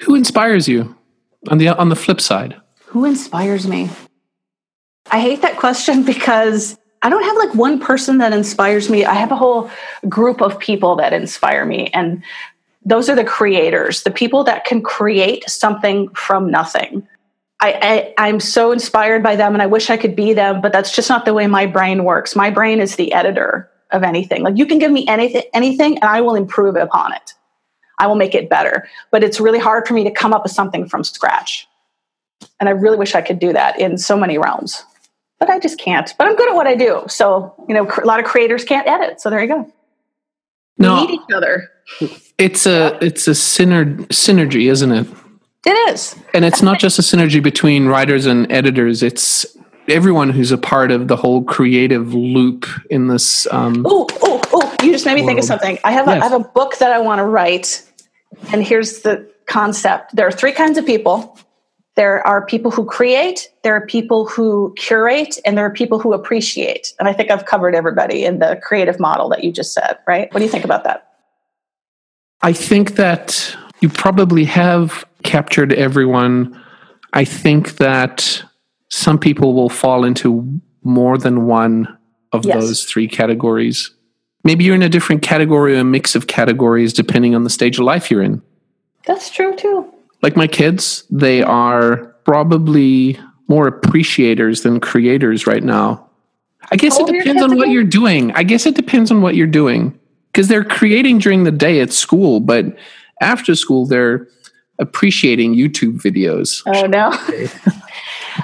Who 0.00 0.14
inspires 0.14 0.68
you 0.68 0.96
on 1.48 1.58
the 1.58 1.68
on 1.68 1.88
the 1.88 1.96
flip 1.96 2.20
side? 2.20 2.56
Who 2.86 3.04
inspires 3.04 3.66
me? 3.66 3.90
I 5.10 5.20
hate 5.20 5.42
that 5.42 5.56
question 5.56 6.04
because 6.04 6.78
I 7.02 7.10
don't 7.10 7.22
have 7.22 7.36
like 7.36 7.54
one 7.54 7.80
person 7.80 8.18
that 8.18 8.32
inspires 8.32 8.90
me. 8.90 9.04
I 9.04 9.14
have 9.14 9.32
a 9.32 9.36
whole 9.36 9.70
group 10.08 10.42
of 10.42 10.58
people 10.58 10.96
that 10.96 11.12
inspire 11.12 11.64
me. 11.64 11.88
And 11.94 12.22
those 12.84 13.08
are 13.08 13.16
the 13.16 13.24
creators, 13.24 14.02
the 14.02 14.10
people 14.10 14.44
that 14.44 14.64
can 14.64 14.82
create 14.82 15.48
something 15.48 16.08
from 16.10 16.50
nothing. 16.50 17.06
I, 17.60 18.14
I, 18.16 18.28
am 18.28 18.38
so 18.38 18.70
inspired 18.70 19.22
by 19.22 19.34
them 19.34 19.52
and 19.52 19.62
I 19.62 19.66
wish 19.66 19.90
I 19.90 19.96
could 19.96 20.14
be 20.14 20.32
them, 20.32 20.60
but 20.60 20.72
that's 20.72 20.94
just 20.94 21.08
not 21.08 21.24
the 21.24 21.34
way 21.34 21.46
my 21.48 21.66
brain 21.66 22.04
works. 22.04 22.36
My 22.36 22.50
brain 22.50 22.78
is 22.80 22.96
the 22.96 23.12
editor 23.12 23.68
of 23.90 24.04
anything. 24.04 24.42
Like 24.44 24.56
you 24.56 24.64
can 24.64 24.78
give 24.78 24.92
me 24.92 25.06
anything, 25.08 25.42
anything 25.52 25.96
and 25.96 26.04
I 26.04 26.20
will 26.20 26.36
improve 26.36 26.76
upon 26.76 27.12
it. 27.14 27.34
I 27.98 28.06
will 28.06 28.14
make 28.14 28.34
it 28.34 28.48
better. 28.48 28.88
But 29.10 29.24
it's 29.24 29.40
really 29.40 29.58
hard 29.58 29.88
for 29.88 29.94
me 29.94 30.04
to 30.04 30.10
come 30.10 30.32
up 30.32 30.44
with 30.44 30.52
something 30.52 30.88
from 30.88 31.02
scratch. 31.02 31.66
And 32.60 32.68
I 32.68 32.72
really 32.72 32.96
wish 32.96 33.16
I 33.16 33.22
could 33.22 33.40
do 33.40 33.52
that 33.52 33.80
in 33.80 33.98
so 33.98 34.16
many 34.16 34.38
realms, 34.38 34.84
but 35.40 35.50
I 35.50 35.58
just 35.58 35.80
can't. 35.80 36.14
But 36.16 36.28
I'm 36.28 36.36
good 36.36 36.48
at 36.48 36.54
what 36.54 36.68
I 36.68 36.76
do. 36.76 37.02
So, 37.08 37.52
you 37.68 37.74
know, 37.74 37.90
a 37.90 38.06
lot 38.06 38.20
of 38.20 38.26
creators 38.26 38.64
can't 38.64 38.86
edit. 38.86 39.20
So 39.20 39.30
there 39.30 39.42
you 39.42 39.48
go. 39.48 39.72
No, 40.76 40.94
we 40.94 41.06
need 41.06 41.14
each 41.14 41.34
other. 41.34 41.68
It's 42.38 42.66
a 42.66 42.96
it's 43.04 43.26
a 43.26 43.32
syner- 43.32 44.06
synergy, 44.06 44.70
isn't 44.70 44.92
it? 44.92 45.08
It 45.68 45.90
is. 45.90 46.16
And 46.32 46.44
it's 46.44 46.62
not 46.62 46.78
just 46.78 46.98
a 46.98 47.02
synergy 47.02 47.42
between 47.42 47.86
writers 47.86 48.26
and 48.26 48.50
editors. 48.50 49.02
It's 49.02 49.44
everyone 49.86 50.30
who's 50.30 50.50
a 50.50 50.58
part 50.58 50.90
of 50.90 51.08
the 51.08 51.16
whole 51.16 51.44
creative 51.44 52.14
loop 52.14 52.66
in 52.90 53.08
this. 53.08 53.46
Um, 53.52 53.84
oh, 53.86 54.06
oh, 54.22 54.40
oh! 54.52 54.76
You 54.82 54.92
just 54.92 55.04
made 55.04 55.14
me 55.14 55.20
world. 55.20 55.28
think 55.28 55.38
of 55.40 55.44
something. 55.44 55.78
I 55.84 55.92
have 55.92 56.06
yes. 56.06 56.22
a, 56.22 56.24
I 56.24 56.28
have 56.28 56.40
a 56.40 56.44
book 56.44 56.78
that 56.78 56.92
I 56.92 56.98
want 56.98 57.18
to 57.18 57.24
write, 57.24 57.82
and 58.50 58.64
here's 58.64 59.02
the 59.02 59.30
concept. 59.46 60.16
There 60.16 60.26
are 60.26 60.32
three 60.32 60.52
kinds 60.52 60.78
of 60.78 60.86
people 60.86 61.38
there 61.98 62.24
are 62.24 62.46
people 62.46 62.70
who 62.70 62.84
create, 62.84 63.50
there 63.64 63.74
are 63.74 63.84
people 63.84 64.24
who 64.24 64.72
curate, 64.78 65.36
and 65.44 65.58
there 65.58 65.64
are 65.64 65.72
people 65.72 65.98
who 65.98 66.12
appreciate. 66.12 66.94
And 67.00 67.08
I 67.08 67.12
think 67.12 67.28
I've 67.28 67.44
covered 67.44 67.74
everybody 67.74 68.24
in 68.24 68.38
the 68.38 68.60
creative 68.62 69.00
model 69.00 69.28
that 69.30 69.42
you 69.42 69.50
just 69.50 69.72
said, 69.72 69.98
right? 70.06 70.32
What 70.32 70.38
do 70.38 70.44
you 70.44 70.50
think 70.50 70.64
about 70.64 70.84
that? 70.84 71.08
I 72.40 72.52
think 72.52 72.94
that 72.94 73.56
you 73.80 73.88
probably 73.88 74.44
have 74.44 75.04
captured 75.22 75.72
everyone. 75.72 76.60
I 77.12 77.24
think 77.24 77.76
that 77.76 78.42
some 78.88 79.18
people 79.18 79.54
will 79.54 79.68
fall 79.68 80.04
into 80.04 80.60
more 80.82 81.18
than 81.18 81.46
one 81.46 81.98
of 82.32 82.44
yes. 82.44 82.60
those 82.60 82.84
three 82.84 83.08
categories. 83.08 83.94
Maybe 84.44 84.64
you're 84.64 84.74
in 84.74 84.82
a 84.82 84.88
different 84.88 85.22
category 85.22 85.76
or 85.76 85.80
a 85.80 85.84
mix 85.84 86.14
of 86.14 86.26
categories 86.26 86.92
depending 86.92 87.34
on 87.34 87.44
the 87.44 87.50
stage 87.50 87.78
of 87.78 87.84
life 87.84 88.10
you're 88.10 88.22
in. 88.22 88.42
That's 89.04 89.30
true 89.30 89.56
too 89.56 89.92
like 90.22 90.36
my 90.36 90.46
kids, 90.46 91.04
they 91.10 91.42
are 91.42 91.96
probably 92.24 93.18
more 93.48 93.66
appreciators 93.66 94.62
than 94.62 94.80
creators 94.80 95.46
right 95.46 95.62
now. 95.62 96.06
I 96.70 96.76
guess 96.76 96.98
it 96.98 97.06
depends 97.06 97.42
on 97.42 97.56
what 97.56 97.70
you're 97.70 97.84
doing. 97.84 98.32
I 98.32 98.42
guess 98.42 98.66
it 98.66 98.74
depends 98.74 99.10
on 99.10 99.22
what 99.22 99.36
you're 99.36 99.46
doing 99.46 99.98
because 100.32 100.48
they're 100.48 100.64
creating 100.64 101.18
during 101.18 101.44
the 101.44 101.50
day 101.52 101.80
at 101.80 101.92
school, 101.92 102.40
but 102.40 102.66
after 103.20 103.54
school, 103.54 103.86
they're 103.86 104.26
appreciating 104.78 105.54
YouTube 105.54 106.00
videos. 106.00 106.62
Oh, 106.66 106.86
no. 106.86 107.12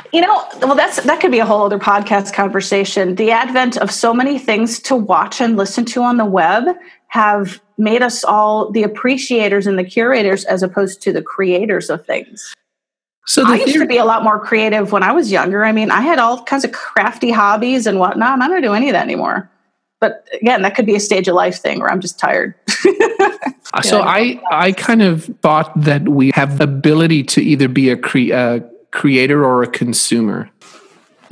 you 0.12 0.20
know, 0.20 0.48
well, 0.60 0.74
that's 0.74 1.02
that 1.02 1.20
could 1.20 1.30
be 1.30 1.38
a 1.38 1.46
whole 1.46 1.64
other 1.64 1.78
podcast 1.78 2.32
conversation. 2.32 3.14
The 3.14 3.30
advent 3.30 3.76
of 3.76 3.90
so 3.90 4.12
many 4.12 4.38
things 4.38 4.80
to 4.80 4.96
watch 4.96 5.40
and 5.40 5.56
listen 5.56 5.84
to 5.86 6.02
on 6.02 6.16
the 6.16 6.24
web 6.24 6.76
have 7.08 7.60
made 7.78 8.02
us 8.02 8.24
all 8.24 8.70
the 8.70 8.82
appreciators 8.82 9.66
and 9.66 9.78
the 9.78 9.84
curators 9.84 10.44
as 10.44 10.62
opposed 10.62 11.02
to 11.02 11.12
the 11.12 11.22
creators 11.22 11.90
of 11.90 12.04
things. 12.06 12.54
So 13.26 13.42
I 13.46 13.54
used 13.54 13.72
theory- 13.72 13.84
to 13.84 13.88
be 13.88 13.96
a 13.96 14.04
lot 14.04 14.22
more 14.22 14.38
creative 14.38 14.92
when 14.92 15.02
I 15.02 15.12
was 15.12 15.32
younger. 15.32 15.64
I 15.64 15.72
mean, 15.72 15.90
I 15.90 16.02
had 16.02 16.18
all 16.18 16.42
kinds 16.42 16.64
of 16.64 16.72
crafty 16.72 17.30
hobbies 17.30 17.86
and 17.86 17.98
whatnot. 17.98 18.42
I 18.42 18.48
don't 18.48 18.62
do 18.62 18.74
any 18.74 18.88
of 18.88 18.92
that 18.92 19.04
anymore. 19.04 19.50
But 20.04 20.28
again, 20.42 20.60
that 20.60 20.74
could 20.74 20.84
be 20.84 20.94
a 20.94 21.00
stage 21.00 21.28
of 21.28 21.34
life 21.34 21.56
thing 21.56 21.80
where 21.80 21.90
I'm 21.90 22.00
just 22.00 22.18
tired. 22.18 22.54
Uh, 23.72 23.82
so 23.82 24.02
I, 24.02 24.40
I 24.52 24.70
kind 24.70 25.02
of 25.02 25.24
thought 25.42 25.72
that 25.74 26.08
we 26.08 26.30
have 26.36 26.58
the 26.58 26.64
ability 26.64 27.24
to 27.24 27.40
either 27.40 27.66
be 27.66 27.90
a, 27.90 27.96
cre- 27.96 28.32
a 28.32 28.62
creator 28.92 29.44
or 29.44 29.64
a 29.64 29.66
consumer 29.66 30.48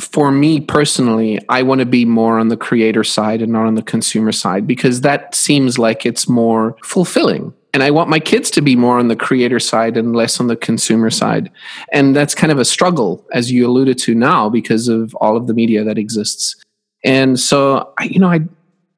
for 0.01 0.33
me 0.33 0.61
personally, 0.61 1.39
I 1.49 1.63
want 1.63 1.79
to 1.79 1.87
be 1.87 2.05
more 2.05 2.39
on 2.39 2.49
the 2.49 2.57
creator 2.57 3.05
side 3.05 3.41
and 3.41 3.53
not 3.53 3.67
on 3.67 3.77
the 3.77 3.83
consumer 3.83 4.33
side 4.33 4.67
because 4.67 5.03
that 5.03 5.35
seems 5.35 5.79
like 5.79 6.05
it's 6.05 6.29
more 6.29 6.77
fulfilling. 6.83 7.55
And 7.73 7.83
I 7.83 7.91
want 7.91 8.11
my 8.11 8.19
kids 8.19 8.51
to 8.53 8.61
be 8.61 8.77
more 8.77 8.99
on 8.99 9.09
the 9.09 9.17
creator 9.17 9.61
side 9.61 9.97
and 9.97 10.15
less 10.15 10.41
on 10.41 10.49
the 10.49 10.57
consumer 10.57 11.09
side. 11.09 11.51
And 11.93 12.15
that's 12.15 12.35
kind 12.35 12.53
of 12.53 12.59
a 12.59 12.65
struggle, 12.65 13.25
as 13.33 13.51
you 13.51 13.67
alluded 13.67 13.97
to 13.99 14.15
now, 14.15 14.51
because 14.51 14.89
of 14.89 15.15
all 15.17 15.37
of 15.37 15.47
the 15.47 15.55
media 15.55 15.85
that 15.85 15.99
exists. 15.99 16.57
And 17.05 17.39
so, 17.41 17.93
you 18.03 18.19
know, 18.19 18.29
I, 18.29 18.41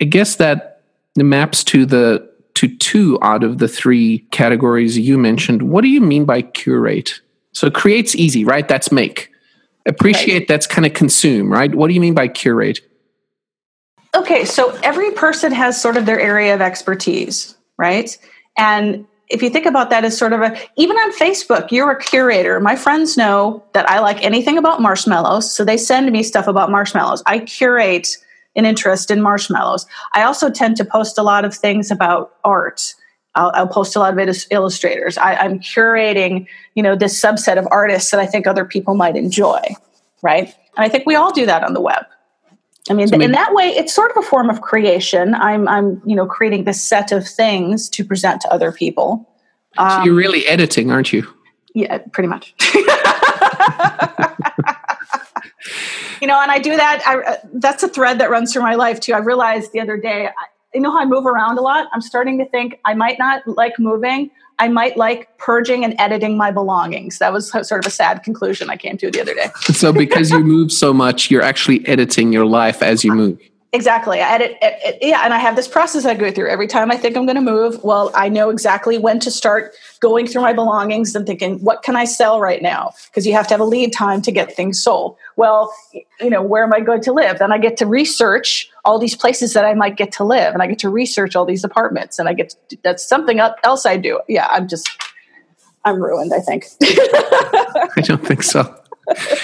I 0.00 0.04
guess 0.04 0.36
that 0.36 0.82
maps 1.16 1.64
to 1.64 1.86
the 1.86 2.28
to 2.54 2.68
two 2.76 3.18
out 3.20 3.42
of 3.42 3.58
the 3.58 3.68
three 3.68 4.20
categories 4.30 4.96
you 4.96 5.18
mentioned. 5.18 5.62
What 5.62 5.82
do 5.82 5.88
you 5.88 6.00
mean 6.00 6.24
by 6.24 6.42
curate? 6.42 7.20
So 7.52 7.70
create's 7.70 8.14
easy, 8.14 8.44
right? 8.44 8.66
That's 8.66 8.92
make. 8.92 9.30
Appreciate 9.86 10.38
right. 10.38 10.48
that's 10.48 10.66
kind 10.66 10.86
of 10.86 10.94
consume, 10.94 11.52
right? 11.52 11.74
What 11.74 11.88
do 11.88 11.94
you 11.94 12.00
mean 12.00 12.14
by 12.14 12.28
curate? 12.28 12.80
Okay, 14.14 14.44
so 14.44 14.70
every 14.82 15.10
person 15.10 15.52
has 15.52 15.80
sort 15.80 15.96
of 15.96 16.06
their 16.06 16.20
area 16.20 16.54
of 16.54 16.60
expertise, 16.60 17.56
right? 17.76 18.16
And 18.56 19.06
if 19.28 19.42
you 19.42 19.50
think 19.50 19.66
about 19.66 19.90
that 19.90 20.04
as 20.04 20.16
sort 20.16 20.32
of 20.32 20.40
a 20.40 20.56
even 20.76 20.96
on 20.96 21.12
Facebook, 21.12 21.70
you're 21.72 21.90
a 21.90 22.00
curator. 22.00 22.60
My 22.60 22.76
friends 22.76 23.16
know 23.16 23.64
that 23.72 23.88
I 23.90 23.98
like 23.98 24.22
anything 24.22 24.56
about 24.56 24.80
marshmallows, 24.80 25.52
so 25.52 25.64
they 25.64 25.76
send 25.76 26.10
me 26.12 26.22
stuff 26.22 26.46
about 26.46 26.70
marshmallows. 26.70 27.22
I 27.26 27.40
curate 27.40 28.16
an 28.56 28.64
interest 28.64 29.10
in 29.10 29.20
marshmallows. 29.20 29.86
I 30.12 30.22
also 30.22 30.50
tend 30.50 30.76
to 30.76 30.84
post 30.84 31.18
a 31.18 31.22
lot 31.22 31.44
of 31.44 31.54
things 31.54 31.90
about 31.90 32.34
art 32.44 32.94
I'll, 33.34 33.50
I'll, 33.54 33.68
post 33.68 33.96
a 33.96 33.98
lot 33.98 34.12
of 34.12 34.18
it 34.18 34.28
as 34.28 34.46
illustrators. 34.50 35.18
I, 35.18 35.34
I'm 35.34 35.58
curating, 35.58 36.46
you 36.74 36.82
know, 36.82 36.94
this 36.94 37.20
subset 37.20 37.58
of 37.58 37.66
artists 37.70 38.10
that 38.12 38.20
I 38.20 38.26
think 38.26 38.46
other 38.46 38.64
people 38.64 38.94
might 38.94 39.16
enjoy, 39.16 39.60
right? 40.22 40.54
And 40.76 40.84
I 40.84 40.88
think 40.88 41.04
we 41.06 41.16
all 41.16 41.32
do 41.32 41.46
that 41.46 41.64
on 41.64 41.74
the 41.74 41.80
web. 41.80 42.04
I 42.88 42.92
mean, 42.92 43.08
so 43.08 43.18
in 43.18 43.32
that 43.32 43.54
way, 43.54 43.68
it's 43.68 43.94
sort 43.94 44.10
of 44.10 44.18
a 44.18 44.22
form 44.22 44.50
of 44.50 44.60
creation. 44.60 45.34
I'm, 45.34 45.66
I'm, 45.68 46.02
you 46.04 46.14
know, 46.14 46.26
creating 46.26 46.64
this 46.64 46.82
set 46.82 47.12
of 47.12 47.26
things 47.26 47.88
to 47.90 48.04
present 48.04 48.42
to 48.42 48.52
other 48.52 48.70
people. 48.70 49.28
Um, 49.78 49.90
so 49.90 50.04
you're 50.04 50.12
um, 50.12 50.18
really 50.18 50.46
editing, 50.46 50.90
aren't 50.90 51.12
you? 51.12 51.26
Yeah, 51.74 51.98
pretty 52.12 52.28
much. 52.28 52.54
you 56.24 56.28
know, 56.28 56.40
and 56.40 56.50
I 56.50 56.58
do 56.58 56.74
that. 56.74 57.02
I, 57.06 57.20
uh, 57.20 57.36
that's 57.52 57.82
a 57.82 57.88
thread 57.88 58.18
that 58.18 58.30
runs 58.30 58.50
through 58.50 58.62
my 58.62 58.76
life 58.76 58.98
too. 58.98 59.12
I 59.12 59.18
realized 59.18 59.72
the 59.72 59.80
other 59.80 59.98
day, 59.98 60.28
I, 60.28 60.32
you 60.72 60.80
know 60.80 60.90
how 60.90 61.00
I 61.00 61.04
move 61.04 61.26
around 61.26 61.58
a 61.58 61.60
lot? 61.60 61.86
I'm 61.92 62.00
starting 62.00 62.38
to 62.38 62.46
think 62.46 62.80
I 62.86 62.94
might 62.94 63.18
not 63.18 63.46
like 63.46 63.78
moving. 63.78 64.30
I 64.58 64.68
might 64.68 64.96
like 64.96 65.36
purging 65.36 65.84
and 65.84 65.94
editing 65.98 66.38
my 66.38 66.50
belongings. 66.50 67.18
That 67.18 67.30
was 67.30 67.50
sort 67.50 67.72
of 67.72 67.86
a 67.86 67.90
sad 67.90 68.22
conclusion 68.22 68.70
I 68.70 68.78
came 68.78 68.96
to 68.96 69.10
the 69.10 69.20
other 69.20 69.34
day. 69.34 69.48
so, 69.74 69.92
because 69.92 70.30
you 70.30 70.40
move 70.40 70.72
so 70.72 70.94
much, 70.94 71.30
you're 71.30 71.42
actually 71.42 71.86
editing 71.86 72.32
your 72.32 72.46
life 72.46 72.82
as 72.82 73.04
you 73.04 73.12
move. 73.12 73.38
Exactly. 73.74 74.20
I 74.20 74.34
edit, 74.34 74.56
it, 74.62 74.98
yeah, 75.02 75.22
and 75.24 75.34
I 75.34 75.38
have 75.38 75.56
this 75.56 75.66
process 75.66 76.06
I 76.06 76.14
go 76.14 76.30
through 76.30 76.48
every 76.48 76.68
time 76.68 76.92
I 76.92 76.96
think 76.96 77.16
I'm 77.16 77.26
going 77.26 77.34
to 77.34 77.42
move. 77.42 77.82
Well, 77.82 78.12
I 78.14 78.28
know 78.28 78.48
exactly 78.48 78.98
when 78.98 79.18
to 79.18 79.32
start 79.32 79.74
going 79.98 80.28
through 80.28 80.42
my 80.42 80.52
belongings 80.52 81.16
and 81.16 81.26
thinking, 81.26 81.58
what 81.58 81.82
can 81.82 81.96
I 81.96 82.04
sell 82.04 82.40
right 82.40 82.62
now? 82.62 82.92
Because 83.06 83.26
you 83.26 83.32
have 83.32 83.48
to 83.48 83.54
have 83.54 83.60
a 83.60 83.64
lead 83.64 83.92
time 83.92 84.22
to 84.22 84.30
get 84.30 84.54
things 84.54 84.80
sold. 84.80 85.16
Well, 85.36 85.74
you 86.20 86.30
know, 86.30 86.42
where 86.42 86.64
am 86.64 86.72
I 86.72 86.80
going 86.80 87.00
to 87.02 87.12
live? 87.12 87.38
Then 87.38 87.52
I 87.52 87.58
get 87.58 87.76
to 87.78 87.86
research 87.86 88.70
all 88.84 88.98
these 88.98 89.16
places 89.16 89.52
that 89.54 89.64
I 89.64 89.74
might 89.74 89.96
get 89.96 90.12
to 90.12 90.24
live, 90.24 90.54
and 90.54 90.62
I 90.62 90.66
get 90.66 90.78
to 90.80 90.88
research 90.88 91.36
all 91.36 91.44
these 91.44 91.64
apartments, 91.64 92.18
and 92.18 92.28
I 92.28 92.34
get 92.34 92.54
to, 92.68 92.78
that's 92.82 93.06
something 93.06 93.40
else 93.40 93.86
I 93.86 93.96
do. 93.96 94.20
Yeah, 94.28 94.46
I'm 94.50 94.68
just, 94.68 94.88
I'm 95.84 96.02
ruined. 96.02 96.32
I 96.32 96.40
think. 96.40 96.66
I 96.82 98.00
don't 98.02 98.24
think 98.24 98.42
so 98.42 98.80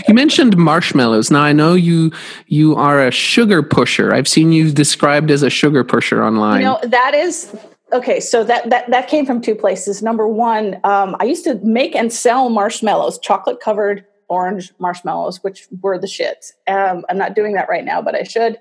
you 0.08 0.14
mentioned 0.14 0.56
marshmallows. 0.56 1.30
Now 1.30 1.42
I 1.42 1.52
know 1.52 1.74
you 1.74 2.12
you 2.46 2.74
are 2.76 3.06
a 3.06 3.10
sugar 3.10 3.62
pusher. 3.62 4.14
I've 4.14 4.28
seen 4.28 4.52
you 4.52 4.72
described 4.72 5.30
as 5.30 5.42
a 5.42 5.50
sugar 5.50 5.84
pusher 5.84 6.24
online. 6.24 6.60
You 6.60 6.66
know 6.66 6.80
that 6.82 7.14
is 7.14 7.54
okay. 7.92 8.20
So 8.20 8.44
that 8.44 8.70
that 8.70 8.90
that 8.90 9.08
came 9.08 9.26
from 9.26 9.40
two 9.40 9.54
places. 9.54 10.02
Number 10.02 10.26
one, 10.26 10.80
um, 10.84 11.16
I 11.20 11.24
used 11.24 11.44
to 11.44 11.56
make 11.56 11.94
and 11.94 12.12
sell 12.12 12.48
marshmallows, 12.48 13.18
chocolate 13.18 13.60
covered 13.60 14.04
orange 14.30 14.72
marshmallows, 14.78 15.42
which 15.42 15.68
were 15.82 15.98
the 15.98 16.06
shit. 16.06 16.52
Um, 16.66 17.04
I'm 17.08 17.18
not 17.18 17.34
doing 17.34 17.52
that 17.54 17.68
right 17.68 17.84
now, 17.84 18.00
but 18.00 18.14
I 18.14 18.22
should. 18.22 18.58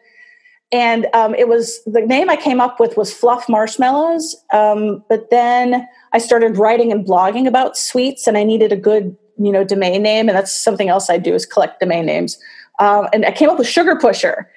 And 0.72 1.08
um, 1.14 1.34
it 1.34 1.48
was 1.48 1.82
the 1.86 2.02
name 2.02 2.30
I 2.30 2.36
came 2.36 2.62
up 2.62 2.80
with 2.80 2.98
was 2.98 3.14
Fluff 3.14 3.48
Marshmallows. 3.50 4.36
Um, 4.54 5.04
but 5.10 5.30
then 5.32 5.88
I 6.14 6.20
started 6.20 6.58
writing 6.58 6.92
and 6.92 7.06
blogging 7.06 7.48
about 7.48 7.78
sweets, 7.78 8.28
and 8.28 8.38
I 8.38 8.44
needed 8.44 8.72
a 8.72 8.78
good 8.78 9.16
you 9.40 9.52
know 9.52 9.64
domain 9.64 10.04
name 10.04 10.28
and 10.28 10.38
that's 10.38 10.54
something 10.54 10.90
else 10.90 11.10
i 11.10 11.18
do 11.18 11.34
is 11.34 11.46
collect 11.46 11.80
domain 11.80 12.06
names 12.06 12.38
um, 12.80 13.08
and 13.14 13.26
i 13.26 13.32
came 13.32 13.50
up 13.50 13.58
with 13.58 13.68
sugar 13.68 13.96
pusher 13.96 14.50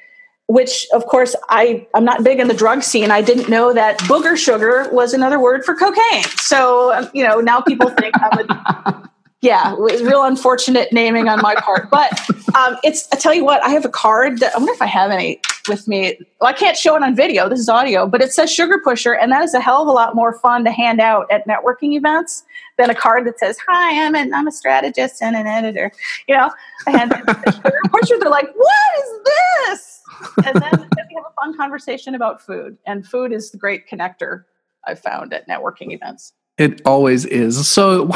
which 0.46 0.86
of 0.92 1.06
course 1.06 1.34
i 1.48 1.86
i'm 1.94 2.04
not 2.04 2.24
big 2.24 2.40
in 2.40 2.48
the 2.48 2.54
drug 2.54 2.82
scene 2.82 3.10
i 3.10 3.22
didn't 3.22 3.48
know 3.48 3.72
that 3.72 3.98
booger 4.00 4.36
sugar 4.36 4.88
was 4.92 5.14
another 5.14 5.40
word 5.40 5.64
for 5.64 5.74
cocaine 5.74 6.24
so 6.36 6.92
um, 6.92 7.08
you 7.14 7.24
know 7.24 7.40
now 7.40 7.60
people 7.60 7.88
think 7.90 8.14
i'm 8.20 8.38
a 8.40 9.10
yeah, 9.42 9.72
it 9.72 9.80
was 9.80 10.02
real 10.02 10.22
unfortunate 10.22 10.92
naming 10.92 11.28
on 11.28 11.42
my 11.42 11.56
part. 11.56 11.90
But 11.90 12.12
um, 12.56 12.76
it's 12.84 13.08
I 13.12 13.16
tell 13.16 13.34
you 13.34 13.44
what, 13.44 13.62
I 13.64 13.70
have 13.70 13.84
a 13.84 13.88
card 13.88 14.38
that 14.38 14.54
I 14.54 14.58
wonder 14.58 14.72
if 14.72 14.80
I 14.80 14.86
have 14.86 15.10
any 15.10 15.40
with 15.68 15.88
me. 15.88 16.16
Well, 16.40 16.48
I 16.48 16.52
can't 16.52 16.76
show 16.76 16.94
it 16.94 17.02
on 17.02 17.16
video. 17.16 17.48
This 17.48 17.58
is 17.58 17.68
audio, 17.68 18.06
but 18.06 18.22
it 18.22 18.32
says 18.32 18.52
Sugar 18.52 18.80
Pusher, 18.82 19.14
and 19.14 19.32
that 19.32 19.42
is 19.42 19.52
a 19.52 19.60
hell 19.60 19.82
of 19.82 19.88
a 19.88 19.92
lot 19.92 20.14
more 20.14 20.38
fun 20.38 20.64
to 20.64 20.70
hand 20.70 21.00
out 21.00 21.30
at 21.30 21.46
networking 21.46 21.94
events 21.94 22.44
than 22.78 22.88
a 22.88 22.94
card 22.94 23.26
that 23.26 23.40
says, 23.40 23.58
"Hi, 23.66 24.06
I'm 24.06 24.14
an 24.14 24.32
I'm 24.32 24.46
a 24.46 24.52
strategist 24.52 25.20
and 25.20 25.34
an 25.34 25.48
editor." 25.48 25.90
You 26.28 26.36
know, 26.36 26.52
I 26.86 26.92
Sugar 27.02 27.80
Pusher. 27.90 28.18
They're 28.20 28.30
like, 28.30 28.48
"What 28.54 28.98
is 28.98 29.20
this?" 29.24 30.02
And 30.46 30.54
then, 30.54 30.70
then 30.70 31.06
we 31.08 31.16
have 31.16 31.24
a 31.26 31.34
fun 31.40 31.56
conversation 31.56 32.14
about 32.14 32.40
food, 32.40 32.78
and 32.86 33.04
food 33.04 33.32
is 33.32 33.50
the 33.50 33.58
great 33.58 33.88
connector 33.88 34.44
I've 34.86 35.00
found 35.00 35.32
at 35.34 35.48
networking 35.48 35.92
events. 35.92 36.32
It 36.58 36.82
always 36.84 37.24
is. 37.24 37.66
So, 37.66 38.10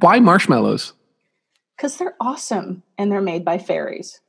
why 0.00 0.20
marshmallows? 0.20 0.92
Because 1.76 1.96
they're 1.96 2.16
awesome 2.20 2.82
and 2.98 3.10
they're 3.10 3.20
made 3.20 3.44
by 3.44 3.58
fairies. 3.58 4.20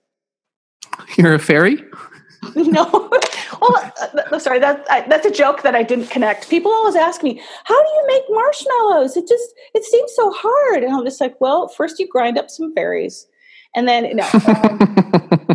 You're 1.18 1.36
a 1.36 1.40
fairy? 1.40 1.84
no. 2.56 3.10
well, 3.62 3.94
uh, 4.32 4.40
sorry, 4.40 4.60
that, 4.60 4.86
I, 4.90 5.02
that's 5.08 5.26
a 5.26 5.32
joke 5.32 5.64
that 5.64 5.76
I 5.76 5.84
didn't 5.84 6.08
connect. 6.08 6.50
People 6.50 6.72
always 6.72 6.96
ask 6.96 7.24
me, 7.24 7.42
how 7.64 7.82
do 7.82 7.90
you 7.90 8.08
make 8.08 8.24
marshmallows? 8.30 9.18
It 9.18 9.28
just, 9.28 9.54
it 9.74 9.84
seems 9.84 10.12
so 10.16 10.32
hard. 10.32 10.84
And 10.84 10.94
I'm 10.94 11.06
just 11.06 11.22
like, 11.22 11.40
well, 11.40 11.68
first 11.68 12.00
you 12.00 12.08
grind 12.08 12.38
up 12.38 12.50
some 12.50 12.74
fairies. 12.74 13.28
And 13.76 13.88
then, 13.88 14.16
no. 14.16 14.28
Um, 14.48 15.48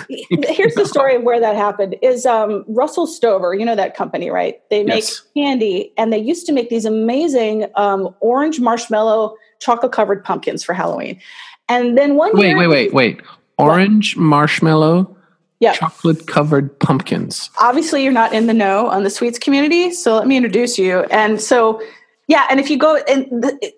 here's 0.08 0.74
the 0.74 0.86
story 0.86 1.14
of 1.14 1.22
where 1.22 1.40
that 1.40 1.54
happened 1.54 1.96
is 2.02 2.26
um, 2.26 2.64
russell 2.68 3.06
stover 3.06 3.54
you 3.54 3.64
know 3.64 3.76
that 3.76 3.96
company 3.96 4.30
right 4.30 4.60
they 4.70 4.82
make 4.82 5.02
yes. 5.02 5.22
candy 5.36 5.92
and 5.96 6.12
they 6.12 6.18
used 6.18 6.46
to 6.46 6.52
make 6.52 6.68
these 6.68 6.84
amazing 6.84 7.66
um, 7.76 8.14
orange 8.20 8.60
marshmallow 8.60 9.34
chocolate 9.60 9.92
covered 9.92 10.24
pumpkins 10.24 10.64
for 10.64 10.72
halloween 10.72 11.20
and 11.68 11.96
then 11.96 12.16
one 12.16 12.36
wait 12.36 12.48
year, 12.48 12.58
wait 12.58 12.66
wait 12.66 12.92
wait 12.92 13.22
orange 13.58 14.16
what? 14.16 14.22
marshmallow 14.24 15.16
yeah. 15.60 15.72
chocolate 15.72 16.26
covered 16.26 16.76
pumpkins 16.80 17.50
obviously 17.60 18.02
you're 18.02 18.12
not 18.12 18.32
in 18.32 18.46
the 18.46 18.54
know 18.54 18.88
on 18.88 19.04
the 19.04 19.10
sweets 19.10 19.38
community 19.38 19.92
so 19.92 20.16
let 20.16 20.26
me 20.26 20.36
introduce 20.36 20.76
you 20.78 21.00
and 21.04 21.40
so 21.40 21.80
yeah 22.26 22.46
and 22.50 22.58
if 22.58 22.68
you 22.68 22.76
go 22.76 22.96
and 23.08 23.26
the, 23.42 23.72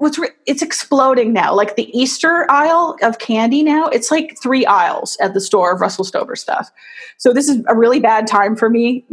what's 0.00 0.18
re- 0.18 0.30
it's 0.46 0.62
exploding 0.62 1.32
now. 1.32 1.54
Like 1.54 1.76
the 1.76 1.90
Easter 1.96 2.50
aisle 2.50 2.96
of 3.02 3.18
candy 3.18 3.62
now, 3.62 3.86
it's 3.88 4.10
like 4.10 4.36
three 4.42 4.64
aisles 4.66 5.16
at 5.20 5.34
the 5.34 5.40
store 5.40 5.72
of 5.72 5.80
Russell 5.80 6.04
Stover 6.04 6.36
stuff. 6.36 6.70
So 7.18 7.32
this 7.32 7.48
is 7.48 7.62
a 7.68 7.76
really 7.76 8.00
bad 8.00 8.26
time 8.26 8.56
for 8.56 8.70
me 8.70 9.04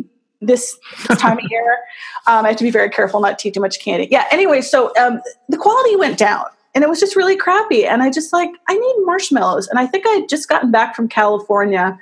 this, 0.41 0.77
time 1.17 1.37
of 1.39 1.43
year. 1.51 1.77
Um, 2.25 2.45
I 2.45 2.49
have 2.49 2.57
to 2.57 2.63
be 2.63 2.71
very 2.71 2.89
careful 2.89 3.19
not 3.19 3.37
to 3.39 3.49
eat 3.49 3.53
too 3.53 3.59
much 3.59 3.79
candy. 3.79 4.07
Yeah. 4.09 4.25
Anyway, 4.31 4.61
so 4.61 4.93
um, 4.97 5.21
the 5.49 5.57
quality 5.57 5.95
went 5.97 6.17
down. 6.17 6.45
And 6.73 6.83
it 6.83 6.89
was 6.89 6.99
just 6.99 7.15
really 7.15 7.35
crappy. 7.35 7.85
And 7.85 8.03
I 8.03 8.11
just 8.11 8.31
like, 8.31 8.51
I 8.69 8.75
need 8.75 8.95
marshmallows. 8.99 9.67
And 9.67 9.79
I 9.79 9.87
think 9.87 10.05
I 10.07 10.11
had 10.11 10.29
just 10.29 10.47
gotten 10.47 10.71
back 10.71 10.95
from 10.95 11.09
California 11.09 11.97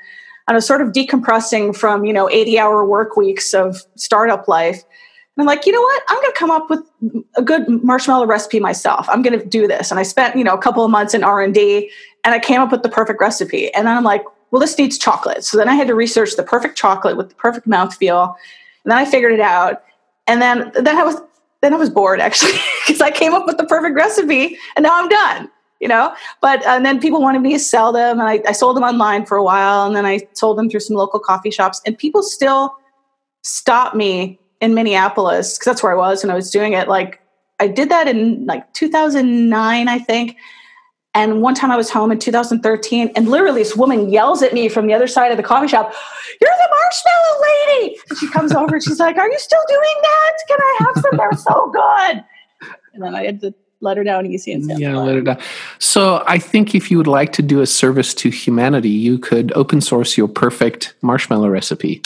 and 0.48 0.54
I 0.54 0.58
was 0.58 0.68
sort 0.68 0.82
of 0.82 0.90
decompressing 0.90 1.76
from, 1.76 2.06
you 2.06 2.14
know, 2.14 2.30
80 2.30 2.60
hour 2.60 2.86
work 2.86 3.18
weeks 3.18 3.54
of 3.54 3.82
startup 3.96 4.48
life 4.48 4.84
and 5.38 5.44
I'm 5.44 5.48
like, 5.48 5.66
you 5.66 5.74
know 5.74 5.82
what? 5.82 6.04
I'm 6.08 6.16
going 6.16 6.32
to 6.32 6.40
come 6.40 6.52
up 6.52 6.70
with 6.70 6.80
a 7.36 7.42
good 7.42 7.68
marshmallow 7.84 8.26
recipe 8.26 8.62
myself. 8.62 9.06
I'm 9.10 9.22
going 9.22 9.38
to 9.38 9.46
do 9.46 9.68
this. 9.68 9.92
And 9.92 10.00
I 10.00 10.04
spent, 10.04 10.38
you 10.38 10.46
know, 10.46 10.54
a 10.54 10.62
couple 10.62 10.86
of 10.86 10.90
months 10.90 11.14
in 11.14 11.26
R&D 11.26 11.92
and 12.24 12.34
I 12.34 12.40
came 12.40 12.62
up 12.62 12.72
with 12.72 12.84
the 12.84 12.90
perfect 12.90 13.20
recipe. 13.20 13.74
And 13.74 13.86
then 13.86 13.98
I'm 13.98 14.06
like, 14.06 14.24
well, 14.52 14.62
this 14.62 14.78
needs 14.78 14.98
chocolate. 14.98 15.44
So 15.44 15.58
then 15.58 15.68
I 15.68 15.74
had 15.74 15.88
to 15.88 15.96
research 15.96 16.38
the 16.38 16.44
perfect 16.44 16.78
chocolate 16.78 17.18
with 17.18 17.30
the 17.30 17.36
perfect 17.36 17.68
mouthfeel. 17.68 18.34
And 18.86 18.92
then 18.92 18.98
I 18.98 19.04
figured 19.04 19.34
it 19.34 19.42
out. 19.42 19.84
And 20.26 20.42
then, 20.42 20.72
then 20.74 20.96
I 20.98 21.04
was, 21.04 21.18
then 21.62 21.74
I 21.74 21.78
was 21.78 21.90
bored 21.90 22.22
actually 22.22 22.54
because 22.88 23.02
I 23.02 23.12
came 23.12 23.34
up 23.34 23.46
with 23.46 23.58
the 23.58 23.66
perfect 23.66 23.96
recipe 23.96 24.58
and 24.78 24.84
now 24.84 24.92
I'm 24.94 25.10
done, 25.10 25.52
you 25.82 25.90
know? 25.90 26.14
But, 26.40 26.66
and 26.66 26.86
then 26.86 27.02
people 27.02 27.22
wanted 27.22 27.42
me 27.42 27.52
to 27.52 27.60
sell 27.60 27.92
them 27.92 28.22
and 28.22 28.30
I, 28.30 28.42
I 28.48 28.54
sold 28.54 28.78
them 28.78 28.84
online 28.84 29.26
for 29.26 29.36
a 29.36 29.44
while. 29.44 29.86
And 29.86 29.98
then 29.98 30.06
I 30.06 30.26
sold 30.32 30.58
them 30.58 30.70
through 30.70 30.80
some 30.80 30.96
local 30.96 31.20
coffee 31.20 31.52
shops 31.52 31.82
and 31.86 31.98
people 31.98 32.24
still 32.24 32.74
stop 33.42 33.96
me 33.96 34.40
in 34.66 34.74
Minneapolis, 34.74 35.58
because 35.58 35.66
that's 35.66 35.84
where 35.84 35.94
I 35.94 35.96
was 35.96 36.24
when 36.24 36.32
I 36.32 36.36
was 36.36 36.52
doing 36.52 36.74
it. 36.74 36.90
Like 36.90 37.22
I 37.60 37.68
did 37.68 37.90
that 37.90 38.08
in 38.08 38.46
like 38.46 38.74
2009, 38.74 39.88
I 39.88 40.00
think. 40.00 40.36
And 41.14 41.42
one 41.42 41.56
time 41.56 41.72
I 41.72 41.78
was 41.78 41.90
home 41.90 42.12
in 42.12 42.20
2013, 42.20 43.14
and 43.16 43.30
literally 43.30 43.62
this 43.62 43.74
woman 43.74 44.10
yells 44.10 44.44
at 44.44 44.54
me 44.54 44.68
from 44.68 44.88
the 44.88 44.94
other 44.94 45.08
side 45.08 45.32
of 45.32 45.38
the 45.38 45.44
coffee 45.44 45.70
shop, 45.70 45.94
You're 46.42 46.52
the 46.52 46.70
marshmallow 46.70 47.42
lady. 47.42 47.98
And 48.10 48.20
she 48.20 48.30
comes 48.30 48.52
over 48.52 48.76
and 48.76 48.84
she's 48.84 49.00
like, 49.00 49.18
Are 49.18 49.30
you 49.30 49.40
still 49.40 49.64
doing 49.70 49.96
that? 50.02 50.34
Can 50.50 50.58
I 50.60 50.78
have 50.80 51.04
some? 51.04 51.18
They're 51.18 51.32
so 51.38 51.72
good. 51.72 52.24
And 52.94 53.04
then 53.04 53.16
I 53.16 53.26
had 53.26 53.40
to 53.42 53.54
let 53.80 53.96
her 53.96 54.04
down 54.04 54.26
easy 54.26 54.52
and 54.52 54.66
say, 54.66 54.76
Yeah, 54.78 54.98
let 54.98 55.16
her 55.16 55.22
down. 55.22 55.40
So 55.80 56.22
I 56.28 56.38
think 56.38 56.76
if 56.76 56.92
you 56.92 56.98
would 56.98 57.08
like 57.08 57.32
to 57.34 57.42
do 57.42 57.62
a 57.62 57.66
service 57.66 58.14
to 58.16 58.30
humanity, 58.30 58.90
you 58.90 59.18
could 59.18 59.54
open 59.54 59.80
source 59.80 60.18
your 60.18 60.28
perfect 60.28 60.96
marshmallow 61.02 61.48
recipe. 61.48 62.02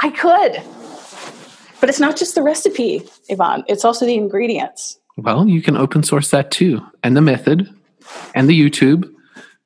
I 0.00 0.10
could. 0.10 0.62
But 1.82 1.88
it's 1.88 1.98
not 1.98 2.16
just 2.16 2.36
the 2.36 2.42
recipe, 2.42 3.02
Ivan, 3.28 3.64
it's 3.66 3.84
also 3.84 4.06
the 4.06 4.14
ingredients. 4.14 5.00
Well, 5.16 5.48
you 5.48 5.60
can 5.60 5.76
open 5.76 6.04
source 6.04 6.30
that 6.30 6.52
too, 6.52 6.80
and 7.02 7.16
the 7.16 7.20
method, 7.20 7.68
and 8.36 8.48
the 8.48 8.58
YouTube. 8.58 9.12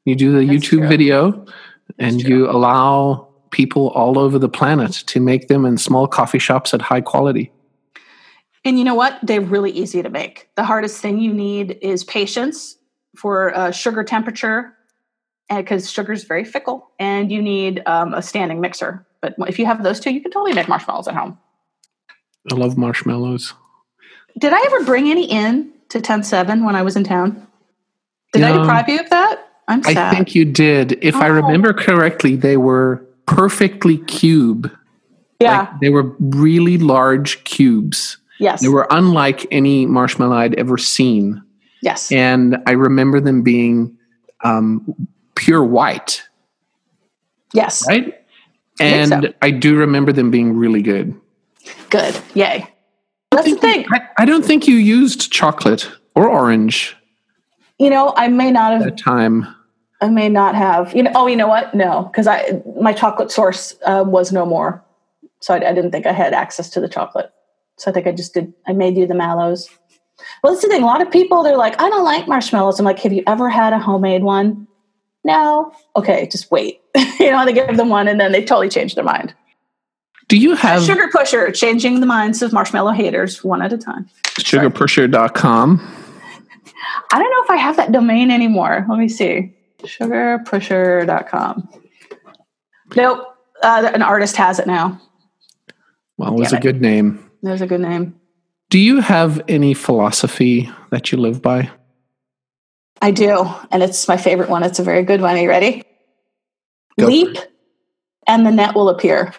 You 0.07 0.15
do 0.15 0.33
the 0.33 0.47
That's 0.47 0.67
YouTube 0.67 0.79
true. 0.79 0.89
video, 0.89 1.45
and 1.99 2.23
you 2.23 2.51
allow 2.51 3.29
people 3.51 3.91
all 3.91 4.19
over 4.19 4.39
the 4.39 4.49
planet 4.49 4.93
to 5.09 5.21
make 5.21 5.49
them 5.49 5.67
in 5.67 5.77
small 5.77 6.09
coffee 6.09 6.39
shops 6.39 6.73
at 6.73 6.81
high 6.81 7.03
quality. 7.03 7.53
And 8.65 8.79
you 8.79 8.85
know 8.85 8.95
what? 8.95 9.19
They're 9.23 9.43
really 9.43 9.73
easy 9.73 10.03
to 10.03 10.09
make. 10.09 10.49
The 10.55 10.65
hardest 10.65 11.03
thing 11.03 11.21
you 11.21 11.35
need 11.35 11.79
is 11.83 12.03
patience 12.03 12.79
for 13.15 13.55
uh, 13.55 13.73
sugar 13.73 14.03
temperature, 14.03 14.73
because 15.55 15.91
sugar 15.91 16.15
is 16.15 16.25
very 16.25 16.47
fickle, 16.47 16.91
and 16.99 17.31
you 17.31 17.43
need 17.43 17.83
um, 17.85 18.15
a 18.15 18.23
standing 18.23 18.63
mixer. 18.63 19.07
But 19.21 19.35
if 19.47 19.59
you 19.59 19.67
have 19.67 19.83
those 19.83 20.01
two, 20.01 20.15
you 20.15 20.23
can 20.23 20.31
totally 20.31 20.55
make 20.55 20.67
marshmallows 20.67 21.09
at 21.09 21.15
home. 21.15 21.39
I 22.51 22.55
love 22.55 22.77
marshmallows. 22.77 23.55
Did 24.39 24.53
I 24.53 24.63
ever 24.67 24.85
bring 24.85 25.09
any 25.11 25.31
in 25.31 25.73
to 25.89 26.01
TEN7 26.01 26.65
when 26.65 26.77
I 26.77 26.83
was 26.83 26.97
in 26.97 27.05
town? 27.05 27.47
Did 28.33 28.43
I 28.43 28.53
deprive 28.53 28.89
you 28.89 29.01
of 29.01 29.09
that? 29.11 29.49
I'm 29.69 29.83
sad. 29.83 29.97
I 29.97 30.11
think 30.11 30.35
you 30.35 30.45
did. 30.45 30.99
If 31.03 31.17
oh. 31.17 31.21
I 31.21 31.27
remember 31.27 31.73
correctly, 31.73 32.37
they 32.37 32.57
were 32.57 33.05
perfectly 33.27 33.99
cube. 33.99 34.71
Yeah. 35.41 35.61
Like 35.61 35.81
they 35.81 35.91
were 35.91 36.15
really 36.21 36.79
large 36.79 37.43
cubes. 37.45 38.19
Yes. 38.39 38.61
They 38.61 38.69
were 38.69 38.87
unlike 38.91 39.47
any 39.51 39.87
marshmallow 39.87 40.37
I'd 40.37 40.55
ever 40.55 40.79
seen. 40.79 41.43
Yes. 41.83 42.13
And 42.13 42.59
I 42.67 42.73
remember 42.73 43.21
them 43.21 43.43
being 43.43 43.97
um, 44.45 45.09
pure 45.35 45.65
white, 45.65 46.23
Yes. 47.53 47.87
right? 47.89 48.15
I 48.81 48.91
think 48.91 49.15
And 49.15 49.35
I 49.41 49.51
do 49.51 49.77
remember 49.77 50.13
them 50.13 50.31
being 50.31 50.57
really 50.57 50.83
good. 50.83 51.19
Good. 51.91 52.19
Yay. 52.35 52.67
That's 53.31 53.51
the 53.51 53.57
thing. 53.57 53.87
I, 53.91 54.01
I 54.19 54.25
don't 54.25 54.45
think 54.45 54.67
you 54.67 54.77
used 54.77 55.31
chocolate 55.33 55.91
or 56.15 56.29
orange 56.29 56.97
You 57.79 57.91
know, 57.91 58.15
I 58.17 58.29
may 58.29 58.51
not 58.51 58.73
have 58.73 58.85
that 58.85 58.99
time. 58.99 59.47
I 60.01 60.09
may 60.09 60.29
not 60.29 60.55
have. 60.55 60.95
You 60.95 61.03
know. 61.03 61.13
Oh, 61.15 61.27
you 61.27 61.37
know 61.37 61.49
what? 61.49 61.75
No, 61.75 62.05
because 62.05 62.27
I 62.27 62.63
my 62.81 62.93
chocolate 62.93 63.31
source 63.31 63.75
uh, 63.85 64.05
was 64.07 64.33
no 64.33 64.45
more, 64.45 64.85
so 65.41 65.55
I, 65.55 65.57
I 65.57 65.73
didn't 65.73 65.91
think 65.91 66.07
I 66.07 66.13
had 66.13 66.35
access 66.35 66.71
to 66.71 66.81
the 66.81 66.89
chocolate. 66.89 67.31
So 67.79 67.91
I 67.91 67.95
think 67.95 68.07
I 68.07 68.13
just 68.13 68.35
did. 68.35 68.53
I 68.67 68.73
made 68.73 68.97
you 68.97 69.07
the 69.07 69.15
mallows. 69.15 69.69
Well, 70.43 70.53
that's 70.53 70.63
the 70.63 70.69
thing. 70.69 70.83
A 70.83 70.87
lot 70.87 71.03
of 71.03 71.11
people 71.11 71.43
they're 71.43 71.57
like, 71.57 71.81
I 71.81 71.89
don't 71.89 72.05
like 72.05 72.27
marshmallows. 72.27 72.79
I'm 72.79 72.87
like, 72.87 72.99
have 73.01 73.13
you 73.13 73.23
ever 73.27 73.49
had 73.51 73.73
a 73.73 73.79
homemade 73.79 74.23
one? 74.23 74.67
No. 75.25 75.73
Okay, 75.95 76.29
just 76.31 76.51
wait. 76.51 76.81
you 77.21 77.31
know, 77.31 77.45
they 77.45 77.53
give 77.53 77.77
them 77.77 77.89
one 77.89 78.09
and 78.09 78.19
then 78.21 78.33
they 78.33 78.43
totally 78.43 78.69
change 78.69 78.95
their 78.95 79.05
mind. 79.05 79.35
Do 80.29 80.37
you 80.37 80.55
have 80.57 80.83
Sugar 80.83 81.09
pusher, 81.12 81.51
changing 81.53 82.01
the 82.01 82.07
minds 82.07 82.43
of 82.43 82.53
marshmallow 82.53 82.93
haters 82.93 83.45
one 83.45 83.62
at 83.62 83.73
a 83.73 83.79
time. 83.79 84.09
sugarpusher.com? 84.25 85.81
I 87.12 87.19
don't 87.19 87.31
know 87.31 87.45
if 87.45 87.51
I 87.51 87.57
have 87.57 87.77
that 87.77 87.93
domain 87.93 88.31
anymore. 88.31 88.85
Let 88.89 88.99
me 88.99 89.09
see. 89.09 89.55
Sugarpusher.com. 89.83 91.69
Nope. 92.97 93.27
Uh, 93.62 93.91
an 93.95 94.03
artist 94.03 94.37
has 94.37 94.59
it 94.59 94.67
now. 94.67 95.01
Well, 96.19 96.33
it 96.33 96.39
was 96.39 96.51
Damn 96.51 96.57
a 96.57 96.59
it. 96.59 96.62
good 96.62 96.81
name. 96.83 97.31
It 97.43 97.49
was 97.49 97.61
a 97.62 97.67
good 97.67 97.81
name. 97.81 98.19
Do 98.71 98.79
you 98.81 99.01
have 99.01 99.41
any 99.49 99.75
philosophy 99.75 100.71
that 100.91 101.12
you 101.12 101.19
live 101.19 101.41
by? 101.41 101.71
I 103.01 103.12
do. 103.12 103.49
And 103.71 103.83
it's 103.83 104.09
my 104.09 104.17
favorite 104.17 104.49
one. 104.49 104.62
It's 104.65 104.79
a 104.81 104.83
very 104.83 105.05
good 105.05 105.21
one. 105.21 105.37
Are 105.37 105.41
you 105.41 105.49
ready? 105.49 105.83
Go 106.99 107.07
Leap 107.07 107.37
and 108.27 108.45
the 108.45 108.51
net 108.51 108.75
will 108.75 108.89
appear. 108.89 109.33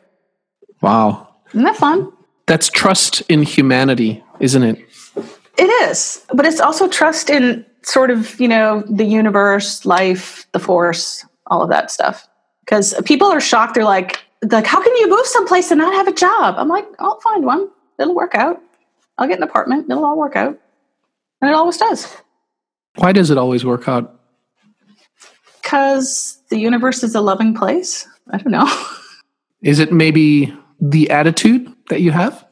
Wow. 0.81 1.27
Isn't 1.49 1.63
that 1.63 1.75
fun? 1.75 2.11
That's 2.45 2.69
trust 2.69 3.21
in 3.29 3.43
humanity, 3.43 4.23
isn't 4.39 4.63
it? 4.63 4.79
It 5.57 5.89
is. 5.89 6.25
But 6.33 6.45
it's 6.45 6.59
also 6.59 6.87
trust 6.87 7.29
in 7.29 7.65
sort 7.83 8.11
of, 8.11 8.39
you 8.39 8.47
know, 8.47 8.83
the 8.89 9.05
universe, 9.05 9.85
life, 9.85 10.47
the 10.51 10.59
force, 10.59 11.25
all 11.47 11.61
of 11.61 11.69
that 11.69 11.91
stuff. 11.91 12.27
Because 12.63 12.93
people 13.05 13.27
are 13.27 13.39
shocked. 13.41 13.75
They're 13.75 13.83
like, 13.83 14.19
like, 14.51 14.65
how 14.65 14.81
can 14.81 14.95
you 14.97 15.09
move 15.09 15.25
someplace 15.25 15.71
and 15.71 15.79
not 15.79 15.93
have 15.93 16.07
a 16.07 16.13
job? 16.13 16.55
I'm 16.57 16.67
like, 16.67 16.85
I'll 16.99 17.19
find 17.21 17.45
one. 17.45 17.69
It'll 17.99 18.15
work 18.15 18.35
out. 18.35 18.61
I'll 19.17 19.27
get 19.27 19.37
an 19.37 19.43
apartment. 19.43 19.89
It'll 19.89 20.05
all 20.05 20.17
work 20.17 20.35
out. 20.35 20.59
And 21.41 21.49
it 21.49 21.53
always 21.53 21.77
does. 21.77 22.15
Why 22.95 23.11
does 23.11 23.31
it 23.31 23.37
always 23.37 23.65
work 23.65 23.87
out? 23.87 24.19
Because 25.61 26.41
the 26.49 26.57
universe 26.57 27.03
is 27.03 27.15
a 27.15 27.21
loving 27.21 27.53
place. 27.53 28.07
I 28.31 28.37
don't 28.37 28.51
know. 28.51 28.67
Is 29.61 29.79
it 29.79 29.91
maybe 29.91 30.53
the 30.79 31.09
attitude 31.09 31.71
that 31.89 32.01
you 32.01 32.11
have? 32.11 32.45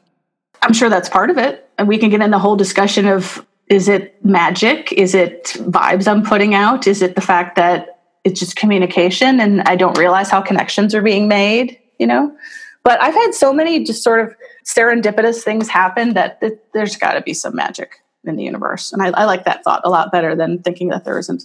I'm 0.62 0.72
sure 0.72 0.88
that's 0.88 1.08
part 1.08 1.30
of 1.30 1.38
it. 1.38 1.68
And 1.78 1.86
we 1.88 1.98
can 1.98 2.10
get 2.10 2.22
in 2.22 2.30
the 2.30 2.38
whole 2.38 2.56
discussion 2.56 3.06
of 3.06 3.46
is 3.68 3.88
it 3.88 4.24
magic? 4.24 4.92
Is 4.92 5.14
it 5.14 5.44
vibes 5.58 6.06
I'm 6.08 6.22
putting 6.22 6.54
out? 6.54 6.86
Is 6.86 7.02
it 7.02 7.14
the 7.14 7.20
fact 7.20 7.56
that 7.56 8.00
it's 8.24 8.40
just 8.40 8.56
communication 8.56 9.40
and 9.40 9.62
I 9.62 9.76
don't 9.76 9.98
realize 9.98 10.30
how 10.30 10.40
connections 10.40 10.94
are 10.94 11.02
being 11.02 11.28
made, 11.28 11.78
you 11.98 12.06
know? 12.06 12.36
But 12.84 13.02
I've 13.02 13.14
had 13.14 13.34
so 13.34 13.52
many 13.52 13.82
just 13.82 14.04
sort 14.04 14.20
of 14.20 14.34
serendipitous 14.64 15.42
things 15.42 15.68
happen 15.68 16.14
that, 16.14 16.40
that 16.40 16.72
there's 16.72 16.96
got 16.96 17.14
to 17.14 17.20
be 17.20 17.34
some 17.34 17.56
magic 17.56 17.96
in 18.24 18.36
the 18.36 18.44
universe. 18.44 18.92
And 18.92 19.02
I, 19.02 19.08
I 19.08 19.24
like 19.24 19.44
that 19.44 19.64
thought 19.64 19.82
a 19.84 19.90
lot 19.90 20.12
better 20.12 20.36
than 20.36 20.62
thinking 20.62 20.88
that 20.88 21.04
there 21.04 21.18
isn't. 21.18 21.44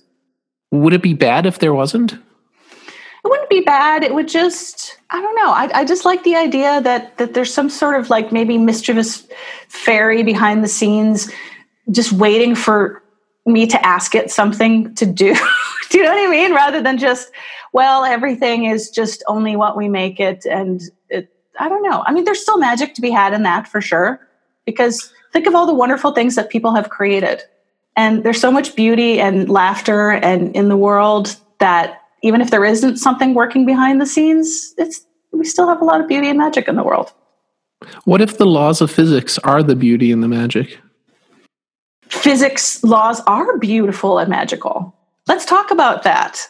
Would 0.72 0.94
it 0.94 1.02
be 1.02 1.14
bad 1.14 1.46
if 1.46 1.60
there 1.60 1.74
wasn't? 1.74 2.16
It 3.24 3.28
wouldn't 3.28 3.50
be 3.50 3.62
bad. 3.62 4.04
It 4.04 4.16
would 4.16 4.28
just, 4.28 4.98
I 5.12 5.22
don't 5.22 5.36
know. 5.36 5.52
I, 5.52 5.82
I 5.82 5.86
just 5.86 6.06
like 6.06 6.24
the 6.24 6.36
idea 6.36 6.82
that 6.82 7.18
that 7.18 7.34
there's 7.34 7.54
some 7.54 7.70
sort 7.70 8.00
of 8.00 8.10
like 8.10 8.32
maybe 8.32 8.58
mischievous 8.58 9.28
fairy 9.68 10.24
behind 10.24 10.64
the 10.64 10.68
scenes, 10.68 11.32
just 11.92 12.12
waiting 12.12 12.56
for 12.56 13.04
me 13.46 13.68
to 13.68 13.86
ask 13.86 14.16
it 14.16 14.32
something 14.32 14.94
to 14.96 15.06
do. 15.06 15.36
do 15.90 15.98
you 15.98 16.04
know 16.04 16.16
what 16.16 16.28
I 16.28 16.32
mean? 16.32 16.54
Rather 16.54 16.82
than 16.82 16.98
just, 16.98 17.32
well, 17.74 18.06
everything 18.06 18.66
is 18.66 18.90
just 18.90 19.24
only 19.28 19.56
what 19.56 19.78
we 19.78 19.88
make 19.88 20.20
it, 20.20 20.46
and 20.46 20.82
it. 21.10 21.30
I 21.60 21.70
don't 21.70 21.84
know. 21.84 22.04
I 22.08 22.14
mean, 22.14 22.24
there's 22.24 22.42
still 22.42 22.58
magic 22.58 22.96
to 22.96 23.02
be 23.02 23.12
had 23.12 23.34
in 23.34 23.44
that 23.44 23.68
for 23.68 23.82
sure. 23.82 24.28
Because 24.66 25.14
think 25.32 25.48
of 25.48 25.54
all 25.54 25.68
the 25.68 25.74
wonderful 25.74 26.12
things 26.12 26.36
that 26.36 26.50
people 26.50 26.74
have 26.74 26.90
created, 26.90 27.44
and 27.96 28.24
there's 28.24 28.42
so 28.42 28.52
much 28.52 28.76
beauty 28.76 29.20
and 29.20 29.48
laughter 29.48 30.10
and 30.10 30.56
in 30.56 30.70
the 30.70 30.78
world 30.78 31.36
that 31.60 32.01
even 32.22 32.42
if 32.42 32.52
there 32.52 32.66
isn't 32.66 32.98
something 32.98 33.34
working 33.34 33.66
behind 33.66 34.00
the 34.00 34.06
scenes, 34.06 34.74
it's 34.78 35.06
we 35.32 35.46
still 35.46 35.68
have 35.68 35.82
a 35.82 35.86
lot 35.86 36.02
of 36.02 36.08
beauty 36.08 36.30
and 36.30 36.38
magic 36.38 36.68
in 36.68 36.76
the 36.76 36.84
world. 36.84 37.14
What 38.04 38.22
if 38.22 38.38
the 38.38 38.46
laws 38.46 38.82
of 38.82 38.92
physics 38.92 39.38
are 39.40 39.64
the 39.64 39.76
beauty 39.76 40.12
and 40.12 40.22
the 40.22 40.28
magic? 40.28 40.80
Physics 42.10 42.84
laws 42.84 43.22
are 43.22 43.58
beautiful 43.58 44.20
and 44.20 44.30
magical. 44.30 44.96
Let's 45.28 45.46
talk 45.46 45.72
about 45.72 46.04
that. 46.04 46.48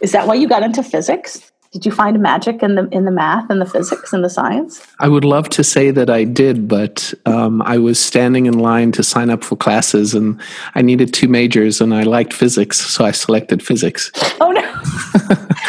Is 0.00 0.12
that 0.12 0.26
why 0.26 0.34
you 0.34 0.46
got 0.48 0.62
into 0.62 0.82
physics? 0.82 1.50
Did 1.74 1.84
you 1.84 1.90
find 1.90 2.20
magic 2.20 2.62
in 2.62 2.76
the 2.76 2.88
in 2.92 3.04
the 3.04 3.10
math 3.10 3.50
and 3.50 3.60
the 3.60 3.66
physics 3.66 4.12
and 4.12 4.22
the 4.22 4.30
science? 4.30 4.86
I 5.00 5.08
would 5.08 5.24
love 5.24 5.48
to 5.48 5.64
say 5.64 5.90
that 5.90 6.08
I 6.08 6.22
did, 6.22 6.68
but 6.68 7.12
um, 7.26 7.62
I 7.62 7.78
was 7.78 7.98
standing 7.98 8.46
in 8.46 8.56
line 8.60 8.92
to 8.92 9.02
sign 9.02 9.28
up 9.28 9.42
for 9.42 9.56
classes 9.56 10.14
and 10.14 10.40
I 10.76 10.82
needed 10.82 11.12
two 11.12 11.26
majors 11.26 11.80
and 11.80 11.92
I 11.92 12.04
liked 12.04 12.32
physics, 12.32 12.80
so 12.80 13.04
I 13.04 13.10
selected 13.10 13.60
physics. 13.60 14.12
Oh 14.40 14.52
no. 14.52 14.62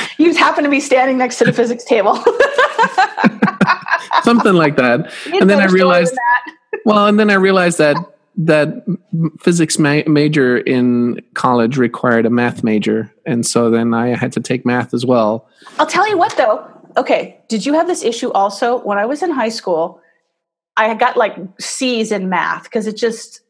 you 0.19 0.27
just 0.27 0.37
happen 0.37 0.63
to 0.63 0.69
be 0.69 0.79
standing 0.79 1.17
next 1.17 1.39
to 1.39 1.45
the 1.45 1.53
physics 1.53 1.83
table. 1.83 2.13
Something 4.21 4.53
like 4.53 4.75
that. 4.75 5.11
And 5.33 5.49
then 5.49 5.59
I 5.59 5.65
realized, 5.65 6.15
well, 6.85 7.07
and 7.07 7.19
then 7.19 7.31
I 7.31 7.35
realized 7.35 7.79
that 7.79 7.97
that 8.38 8.86
physics 9.39 9.80
ma- 9.80 10.04
major 10.08 10.58
in 10.58 11.21
college 11.34 11.78
required 11.78 12.26
a 12.26 12.30
math 12.30 12.63
major, 12.63 13.13
and 13.26 13.45
so 13.45 13.69
then 13.69 13.93
I 13.93 14.10
had 14.10 14.32
to 14.34 14.39
take 14.39 14.65
math 14.65 14.93
as 14.93 15.06
well. 15.06 15.48
I'll 15.80 15.88
tell 15.88 16.08
you 16.08 16.17
what 16.17 16.36
though. 16.38 16.69
Okay, 16.98 17.39
did 17.50 17.65
you 17.65 17.74
have 17.74 17.88
this 17.88 18.04
issue 18.04 18.32
also 18.32 18.80
when 18.80 18.98
I 18.98 19.06
was 19.06 19.21
in 19.21 19.32
high 19.32 19.50
school? 19.50 20.02
I 20.78 20.93
got 20.95 21.17
like 21.17 21.38
C's 21.60 22.12
in 22.12 22.30
math 22.30 22.63
because 22.63 22.88
it 22.88 22.98
just 22.98 23.41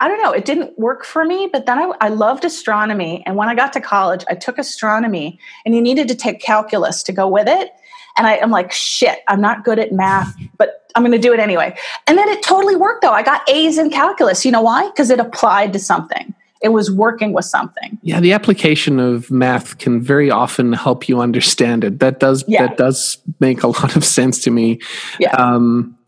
I 0.00 0.08
don't 0.08 0.20
know, 0.20 0.32
it 0.32 0.44
didn't 0.44 0.78
work 0.78 1.04
for 1.04 1.24
me. 1.24 1.48
But 1.50 1.66
then 1.66 1.78
I, 1.78 1.92
I 2.00 2.08
loved 2.08 2.44
astronomy, 2.44 3.22
and 3.26 3.36
when 3.36 3.48
I 3.48 3.54
got 3.54 3.72
to 3.74 3.80
college, 3.80 4.24
I 4.28 4.34
took 4.34 4.58
astronomy, 4.58 5.38
and 5.64 5.74
you 5.74 5.80
needed 5.80 6.08
to 6.08 6.14
take 6.14 6.40
calculus 6.40 7.02
to 7.04 7.12
go 7.12 7.28
with 7.28 7.48
it. 7.48 7.70
And 8.16 8.26
I, 8.26 8.36
I'm 8.38 8.50
like, 8.50 8.70
shit, 8.72 9.18
I'm 9.28 9.40
not 9.40 9.64
good 9.64 9.78
at 9.78 9.92
math, 9.92 10.34
but 10.56 10.88
I'm 10.94 11.02
going 11.02 11.12
to 11.12 11.18
do 11.18 11.32
it 11.32 11.40
anyway. 11.40 11.76
And 12.06 12.16
then 12.16 12.28
it 12.28 12.42
totally 12.42 12.76
worked 12.76 13.02
though. 13.02 13.10
I 13.10 13.22
got 13.22 13.48
A's 13.48 13.78
in 13.78 13.90
calculus. 13.90 14.44
You 14.44 14.52
know 14.52 14.62
why? 14.62 14.88
Because 14.88 15.10
it 15.10 15.18
applied 15.18 15.72
to 15.72 15.78
something. 15.78 16.34
It 16.62 16.68
was 16.72 16.90
working 16.90 17.32
with 17.34 17.44
something. 17.44 17.98
Yeah, 18.02 18.20
the 18.20 18.32
application 18.32 18.98
of 18.98 19.30
math 19.30 19.76
can 19.78 20.00
very 20.00 20.30
often 20.30 20.72
help 20.72 21.08
you 21.08 21.20
understand 21.20 21.84
it. 21.84 21.98
That 21.98 22.20
does 22.20 22.42
Yeah. 22.48 22.66
that 22.66 22.78
does 22.78 23.18
make 23.40 23.62
a 23.62 23.66
lot 23.66 23.96
of 23.96 24.04
sense 24.04 24.38
to 24.44 24.50
me. 24.50 24.80
Yeah. 25.18 25.32
Um, 25.32 25.98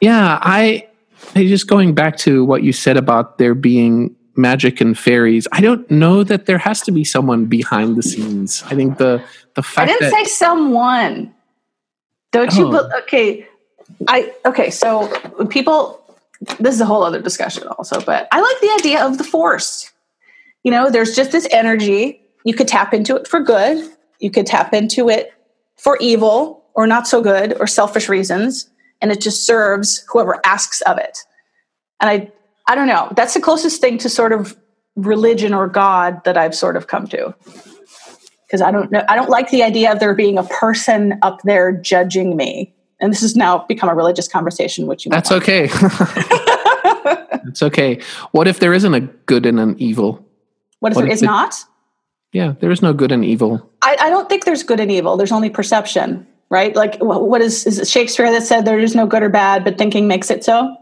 yeah, 0.00 0.38
I 0.42 0.88
I 1.36 1.46
just 1.46 1.68
going 1.68 1.94
back 1.94 2.16
to 2.18 2.44
what 2.44 2.62
you 2.64 2.72
said 2.72 2.96
about 2.96 3.38
there 3.38 3.54
being 3.54 4.16
magic 4.34 4.80
and 4.80 4.98
fairies. 4.98 5.46
I 5.52 5.60
don't 5.60 5.88
know 5.90 6.24
that 6.24 6.46
there 6.46 6.58
has 6.58 6.80
to 6.82 6.92
be 6.92 7.04
someone 7.04 7.44
behind 7.46 7.96
the 7.96 8.02
scenes. 8.02 8.64
I 8.66 8.74
think 8.74 8.98
the 8.98 9.22
the 9.54 9.62
fact 9.62 9.90
I 9.90 9.92
didn't 9.92 10.10
that 10.10 10.12
say 10.12 10.24
someone. 10.24 11.32
Don't 12.32 12.54
you? 12.54 12.76
Oh. 12.76 12.90
Okay, 13.02 13.46
I 14.08 14.32
okay. 14.46 14.70
So 14.70 15.08
people, 15.48 16.00
this 16.58 16.74
is 16.74 16.80
a 16.80 16.86
whole 16.86 17.02
other 17.02 17.20
discussion 17.20 17.66
also, 17.68 18.00
but 18.00 18.28
I 18.32 18.40
like 18.40 18.60
the 18.60 18.70
idea 18.78 19.04
of 19.04 19.18
the 19.18 19.24
force. 19.24 19.90
You 20.62 20.70
know, 20.70 20.90
there's 20.90 21.16
just 21.16 21.32
this 21.32 21.48
energy. 21.50 22.20
You 22.44 22.54
could 22.54 22.68
tap 22.68 22.94
into 22.94 23.16
it 23.16 23.26
for 23.26 23.40
good. 23.40 23.90
You 24.20 24.30
could 24.30 24.46
tap 24.46 24.72
into 24.72 25.08
it 25.08 25.32
for 25.76 25.96
evil 26.00 26.64
or 26.74 26.86
not 26.86 27.08
so 27.08 27.20
good 27.20 27.58
or 27.58 27.66
selfish 27.66 28.08
reasons, 28.08 28.68
and 29.00 29.10
it 29.10 29.20
just 29.20 29.44
serves 29.44 30.04
whoever 30.08 30.40
asks 30.44 30.80
of 30.82 30.98
it. 30.98 31.18
And 32.00 32.10
I, 32.10 32.32
I 32.66 32.74
don't 32.74 32.86
know. 32.86 33.12
That's 33.16 33.34
the 33.34 33.40
closest 33.40 33.80
thing 33.80 33.98
to 33.98 34.08
sort 34.08 34.32
of 34.32 34.56
religion 34.96 35.52
or 35.54 35.66
God 35.66 36.22
that 36.24 36.36
I've 36.36 36.54
sort 36.54 36.76
of 36.76 36.86
come 36.86 37.06
to 37.08 37.34
because 38.50 38.62
I 38.62 38.72
don't 38.72 38.90
know. 38.90 39.04
I 39.08 39.14
don't 39.14 39.30
like 39.30 39.50
the 39.50 39.62
idea 39.62 39.92
of 39.92 40.00
there 40.00 40.12
being 40.14 40.36
a 40.36 40.42
person 40.42 41.14
up 41.22 41.40
there 41.44 41.70
judging 41.70 42.36
me. 42.36 42.74
And 43.00 43.12
this 43.12 43.20
has 43.20 43.36
now 43.36 43.58
become 43.68 43.88
a 43.88 43.94
religious 43.94 44.26
conversation, 44.26 44.86
which 44.88 45.04
you. 45.06 45.10
that's 45.10 45.30
okay. 45.30 45.68
it's 47.46 47.62
okay. 47.62 48.00
What 48.32 48.48
if 48.48 48.60
there 48.60 48.72
isn't 48.74 48.92
a 48.94 49.00
good 49.00 49.46
and 49.46 49.58
an 49.60 49.76
evil? 49.78 50.26
what 50.80 50.92
if 50.92 50.96
What 50.96 51.02
there 51.02 51.08
if 51.08 51.14
is 51.14 51.22
it- 51.22 51.26
not? 51.26 51.54
Yeah, 52.32 52.54
there 52.60 52.70
is 52.70 52.80
no 52.80 52.92
good 52.92 53.10
and 53.10 53.24
evil. 53.24 53.68
I, 53.82 53.96
I 54.02 54.08
don't 54.10 54.28
think 54.28 54.44
there's 54.44 54.62
good 54.62 54.78
and 54.78 54.88
evil. 54.90 55.16
There's 55.16 55.32
only 55.32 55.50
perception, 55.50 56.24
right? 56.48 56.76
Like, 56.76 56.96
what 57.00 57.40
is 57.40 57.66
is 57.66 57.80
it 57.80 57.88
Shakespeare 57.88 58.30
that 58.30 58.42
said 58.44 58.64
there 58.64 58.78
is 58.78 58.94
no 58.94 59.04
good 59.04 59.24
or 59.24 59.28
bad, 59.28 59.64
but 59.64 59.76
thinking 59.78 60.06
makes 60.06 60.30
it 60.30 60.44
so? 60.44 60.76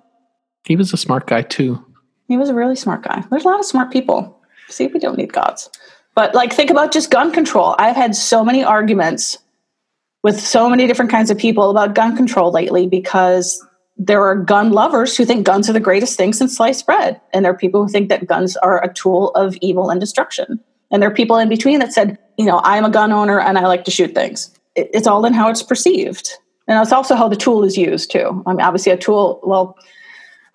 He 0.67 0.77
was 0.77 0.93
a 0.93 0.99
smart 0.99 1.27
guy 1.27 1.41
too. 1.41 1.83
He 2.27 2.37
was 2.37 2.51
a 2.51 2.55
really 2.55 2.77
smart 2.77 3.03
guy. 3.03 3.25
There's 3.31 3.45
a 3.47 3.49
lot 3.49 3.59
of 3.61 3.65
smart 3.65 3.91
people. 3.91 4.39
See, 4.69 4.89
we 4.89 4.99
don't 5.01 5.17
need 5.17 5.33
gods. 5.33 5.71
But 6.19 6.35
like, 6.35 6.53
think 6.53 6.69
about 6.69 6.91
just 6.91 7.13
gun 7.13 7.31
control. 7.31 7.77
I've 7.79 7.95
had 7.95 8.13
so 8.17 8.45
many 8.45 8.65
arguments 8.65 9.39
with 10.25 10.41
so 10.41 10.69
many 10.69 10.89
different 10.89 11.13
kinds 11.13 11.31
of 11.31 11.39
people 11.39 11.71
about 11.71 11.95
gun 11.95 12.17
control 12.17 12.51
lately 12.51 12.89
because 12.89 13.65
there 13.97 14.25
are 14.25 14.35
gun 14.35 14.73
lovers 14.73 15.17
who 15.17 15.25
think 15.25 15.47
guns 15.47 15.71
are 15.71 15.73
the 15.73 15.79
greatest 15.79 16.17
thing 16.17 16.33
since 16.33 16.57
sliced 16.57 16.87
bread. 16.87 17.21
And 17.33 17.45
there 17.45 17.53
are 17.53 17.57
people 17.57 17.85
who 17.85 17.89
think 17.89 18.09
that 18.09 18.27
guns 18.27 18.57
are 18.57 18.83
a 18.83 18.93
tool 18.93 19.31
of 19.37 19.57
evil 19.61 19.91
and 19.91 20.01
destruction. 20.01 20.59
And 20.91 21.01
there 21.01 21.09
are 21.09 21.15
people 21.15 21.37
in 21.37 21.49
between 21.49 21.79
that 21.79 21.93
said, 21.93 22.19
you 22.37 22.47
know, 22.47 22.61
I'm 22.65 22.85
a 22.85 22.91
gun 22.91 23.13
owner 23.13 23.39
and 23.39 23.57
I 23.57 23.69
like 23.69 23.85
to 23.85 23.93
shoot 23.93 24.13
things. 24.13 24.53
It's 24.75 25.07
all 25.07 25.25
in 25.25 25.35
how 25.35 25.49
it's 25.51 25.63
perceived. 25.63 26.33
And 26.67 26.83
it's 26.83 26.91
also 26.91 27.15
how 27.15 27.29
the 27.29 27.37
tool 27.37 27.63
is 27.63 27.79
used 27.79 28.11
too. 28.11 28.43
I 28.45 28.55
mean, 28.55 28.63
obviously, 28.63 28.91
a 28.91 28.97
tool, 28.97 29.39
well, 29.45 29.77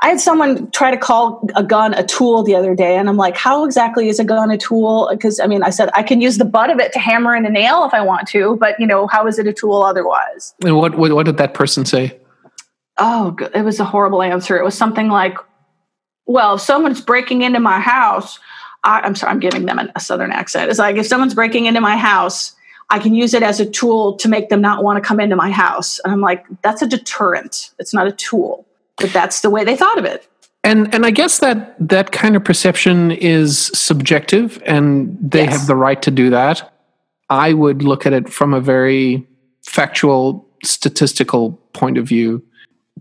I 0.04 0.10
had 0.10 0.20
someone 0.20 0.70
try 0.72 0.92
to 0.92 0.98
call 0.98 1.48
a 1.56 1.63
gun 1.63 1.94
a 1.94 2.04
tool 2.04 2.44
the 2.44 2.56
other 2.56 2.76
day, 2.76 2.98
and 2.98 3.08
I'm 3.08 3.16
like, 3.16 3.38
how 3.38 3.63
exactly 3.63 4.10
is 4.10 4.20
a 4.20 4.26
gun 4.26 4.52
a 4.52 4.58
tool? 4.58 5.08
Because 5.10 5.39
I 5.39 5.48
mean, 5.48 5.63
I 5.63 5.70
said 5.70 5.89
I 5.94 6.04
can 6.04 6.20
use 6.20 6.38
the 6.38 6.46
butt 6.46 6.70
of 6.70 6.78
it 6.80 6.92
to 6.92 7.00
hammer 7.00 7.34
in 7.34 7.46
a 7.46 7.50
nail 7.50 7.86
if 7.86 7.94
I 7.94 8.02
want 8.02 8.28
to, 8.30 8.58
but 8.58 8.78
you 8.82 8.86
know, 8.86 9.08
how 9.08 9.26
is 9.28 9.39
it 9.39 9.48
a 9.48 9.54
tool 9.54 9.82
otherwise? 9.82 10.54
And 10.62 10.76
what 10.76 10.98
what, 10.98 11.13
what 11.13 11.26
did 11.26 11.38
that 11.38 11.54
person 11.54 11.86
say? 11.86 12.20
Oh, 12.98 13.38
it 13.56 13.62
was 13.62 13.80
a 13.80 13.86
horrible 13.86 14.22
answer. 14.22 14.60
It 14.60 14.66
was 14.66 14.78
something 14.78 15.08
like, 15.08 15.38
"Well, 16.26 16.56
if 16.56 16.62
someone's 16.62 17.00
breaking 17.00 17.42
into 17.42 17.62
my 17.62 17.80
house, 17.80 18.39
I, 18.84 19.08
am 19.08 19.16
sorry, 19.16 19.32
I'm 19.32 19.39
giving 19.39 19.68
them 19.68 19.80
a 19.96 20.00
southern 20.02 20.34
accent. 20.34 20.70
It's 20.70 20.80
like 20.80 20.98
if 20.98 21.08
someone's 21.08 21.34
breaking 21.34 21.66
into 21.66 21.82
my 21.82 21.96
house." 21.96 22.54
I 22.89 23.00
can 23.00 23.16
use 23.16 23.34
it 23.34 23.42
as 23.42 23.60
a 23.60 23.66
tool 23.66 24.18
to 24.18 24.28
make 24.28 24.50
them 24.50 24.62
not 24.62 24.84
want 24.84 25.02
to 25.02 25.08
come 25.08 25.20
into 25.20 25.38
my 25.38 25.50
house. 25.50 26.00
And 26.04 26.13
I'm 26.13 26.20
like, 26.22 26.46
that's 26.62 26.82
a 26.82 26.86
deterrent. 26.86 27.72
It's 27.80 27.94
not 27.94 28.06
a 28.06 28.12
tool 28.12 28.68
but 28.98 29.12
that's 29.12 29.42
the 29.42 29.50
way 29.50 29.64
they 29.64 29.76
thought 29.76 29.98
of 29.98 30.06
it. 30.06 30.28
And 30.66 30.94
and 30.94 31.06
i 31.06 31.12
guess 31.12 31.40
that 31.40 31.76
that 31.80 32.12
kind 32.12 32.36
of 32.36 32.44
perception 32.44 33.12
is 33.12 33.68
subjective 33.74 34.62
and 34.66 35.18
they 35.20 35.44
yes. 35.44 35.58
have 35.58 35.68
the 35.68 35.76
right 35.76 36.02
to 36.02 36.12
do 36.12 36.30
that. 36.30 36.74
I 37.30 37.54
would 37.54 37.84
look 37.84 38.06
at 38.06 38.14
it 38.14 38.32
from 38.32 38.54
a 38.54 38.62
very 38.62 39.28
factual 39.66 40.48
statistical 40.64 41.54
point 41.74 41.98
of 41.98 42.08
view. 42.08 42.44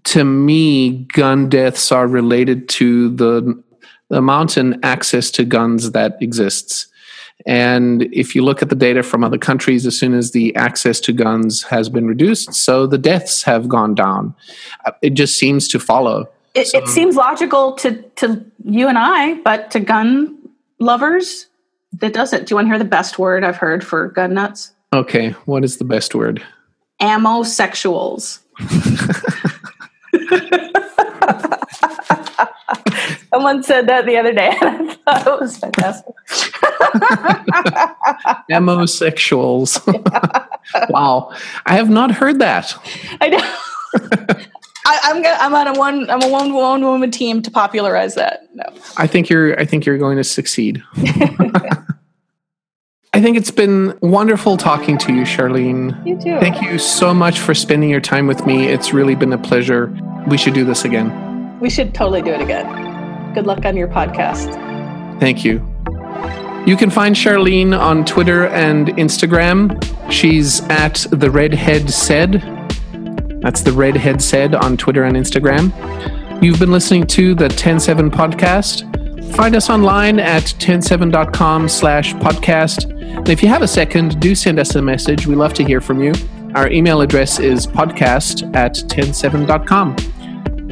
To 0.04 0.24
me 0.24 1.04
gun 1.12 1.48
deaths 1.48 1.92
are 1.92 2.08
related 2.08 2.68
to 2.70 3.10
the, 3.10 3.62
the 4.08 4.16
amount 4.16 4.56
and 4.56 4.84
access 4.84 5.30
to 5.32 5.44
guns 5.44 5.92
that 5.92 6.20
exists 6.20 6.88
and 7.46 8.02
if 8.12 8.34
you 8.34 8.44
look 8.44 8.62
at 8.62 8.68
the 8.68 8.76
data 8.76 9.02
from 9.02 9.24
other 9.24 9.38
countries, 9.38 9.86
as 9.86 9.98
soon 9.98 10.14
as 10.14 10.30
the 10.30 10.54
access 10.54 11.00
to 11.00 11.12
guns 11.12 11.62
has 11.64 11.88
been 11.88 12.06
reduced, 12.06 12.54
so 12.54 12.86
the 12.86 12.98
deaths 12.98 13.42
have 13.42 13.68
gone 13.68 13.94
down. 13.94 14.34
Uh, 14.84 14.92
it 15.02 15.10
just 15.10 15.36
seems 15.36 15.68
to 15.68 15.80
follow. 15.80 16.28
It, 16.54 16.68
so, 16.68 16.78
it 16.78 16.88
seems 16.88 17.16
logical 17.16 17.72
to, 17.76 18.02
to 18.16 18.44
you 18.64 18.88
and 18.88 18.98
I, 18.98 19.34
but 19.42 19.70
to 19.72 19.80
gun 19.80 20.36
lovers, 20.78 21.46
that 21.94 22.12
doesn't. 22.12 22.46
Do 22.46 22.52
you 22.52 22.56
want 22.56 22.66
to 22.66 22.70
hear 22.70 22.78
the 22.78 22.84
best 22.84 23.18
word 23.18 23.44
I've 23.44 23.56
heard 23.56 23.84
for 23.84 24.08
gun 24.08 24.34
nuts? 24.34 24.72
Okay, 24.92 25.30
what 25.46 25.64
is 25.64 25.78
the 25.78 25.84
best 25.84 26.14
word? 26.14 26.42
Ammosexuals. 27.00 28.40
Someone 33.32 33.62
said 33.62 33.86
that 33.88 34.04
the 34.04 34.18
other 34.18 34.32
day, 34.32 34.54
and 34.60 34.90
I 35.06 35.20
thought 35.20 35.38
it 35.38 35.40
was 35.40 35.56
fantastic. 35.56 36.14
Ammosexuals. 38.50 39.80
wow, 40.90 41.32
I 41.64 41.76
have 41.76 41.88
not 41.88 42.10
heard 42.10 42.40
that. 42.40 42.76
I 43.22 43.28
know. 43.30 43.38
I, 44.84 44.98
am 45.10 45.22
gonna, 45.22 45.36
I'm 45.40 45.54
on 45.54 45.66
a 45.68 45.78
one 45.78 46.10
I'm 46.10 46.22
a 46.22 46.28
one 46.28 46.52
one 46.52 46.82
woman 46.82 47.10
team 47.10 47.40
to 47.42 47.50
popularize 47.50 48.16
that. 48.16 48.48
No, 48.54 48.64
I 48.98 49.06
think 49.06 49.30
you're 49.30 49.58
I 49.58 49.64
think 49.64 49.86
you're 49.86 49.98
going 49.98 50.18
to 50.18 50.24
succeed. 50.24 50.82
I 53.14 53.20
think 53.20 53.36
it's 53.36 53.50
been 53.50 53.96
wonderful 54.00 54.56
talking 54.56 54.98
to 54.98 55.14
you, 55.14 55.22
Charlene. 55.22 56.06
You 56.06 56.16
too. 56.16 56.38
Thank 56.38 56.62
you 56.62 56.78
so 56.78 57.12
much 57.14 57.38
for 57.38 57.54
spending 57.54 57.90
your 57.90 58.00
time 58.00 58.26
with 58.26 58.46
me. 58.46 58.68
It's 58.68 58.92
really 58.92 59.14
been 59.14 59.32
a 59.32 59.38
pleasure. 59.38 59.94
We 60.28 60.38
should 60.38 60.54
do 60.54 60.64
this 60.64 60.84
again. 60.84 61.58
We 61.60 61.70
should 61.70 61.94
totally 61.94 62.22
do 62.22 62.30
it 62.30 62.40
again. 62.40 62.91
Good 63.34 63.46
luck 63.46 63.64
on 63.64 63.76
your 63.76 63.88
podcast. 63.88 64.52
Thank 65.20 65.44
you. 65.44 65.66
You 66.66 66.76
can 66.76 66.90
find 66.90 67.16
Charlene 67.16 67.78
on 67.78 68.04
Twitter 68.04 68.46
and 68.48 68.88
Instagram. 68.88 69.82
She's 70.12 70.60
at 70.68 71.06
the 71.10 71.30
Redhead 71.30 71.90
Said. 71.90 72.40
That's 73.40 73.62
the 73.62 73.72
Redhead 73.72 74.22
Said 74.22 74.54
on 74.54 74.76
Twitter 74.76 75.04
and 75.04 75.16
Instagram. 75.16 75.72
You've 76.42 76.60
been 76.60 76.70
listening 76.70 77.06
to 77.08 77.34
the 77.34 77.48
TEN7 77.48 78.10
podcast. 78.10 79.34
Find 79.34 79.56
us 79.56 79.70
online 79.70 80.20
at 80.20 80.42
TEN7.com 80.42 81.68
slash 81.68 82.14
podcast. 82.14 82.90
And 83.16 83.28
if 83.28 83.42
you 83.42 83.48
have 83.48 83.62
a 83.62 83.68
second, 83.68 84.20
do 84.20 84.34
send 84.34 84.58
us 84.58 84.74
a 84.74 84.82
message. 84.82 85.26
We 85.26 85.34
love 85.34 85.54
to 85.54 85.64
hear 85.64 85.80
from 85.80 86.02
you. 86.02 86.12
Our 86.54 86.70
email 86.70 87.00
address 87.00 87.38
is 87.40 87.66
podcast 87.66 88.54
at 88.54 88.74
TEN7.com. 88.74 89.96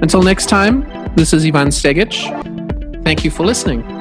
Until 0.02 0.22
next 0.22 0.48
time, 0.48 0.84
this 1.14 1.32
is 1.32 1.44
Ivan 1.44 1.68
Stegic. 1.68 2.12
Thank 3.04 3.24
you 3.24 3.30
for 3.30 3.44
listening. 3.44 3.99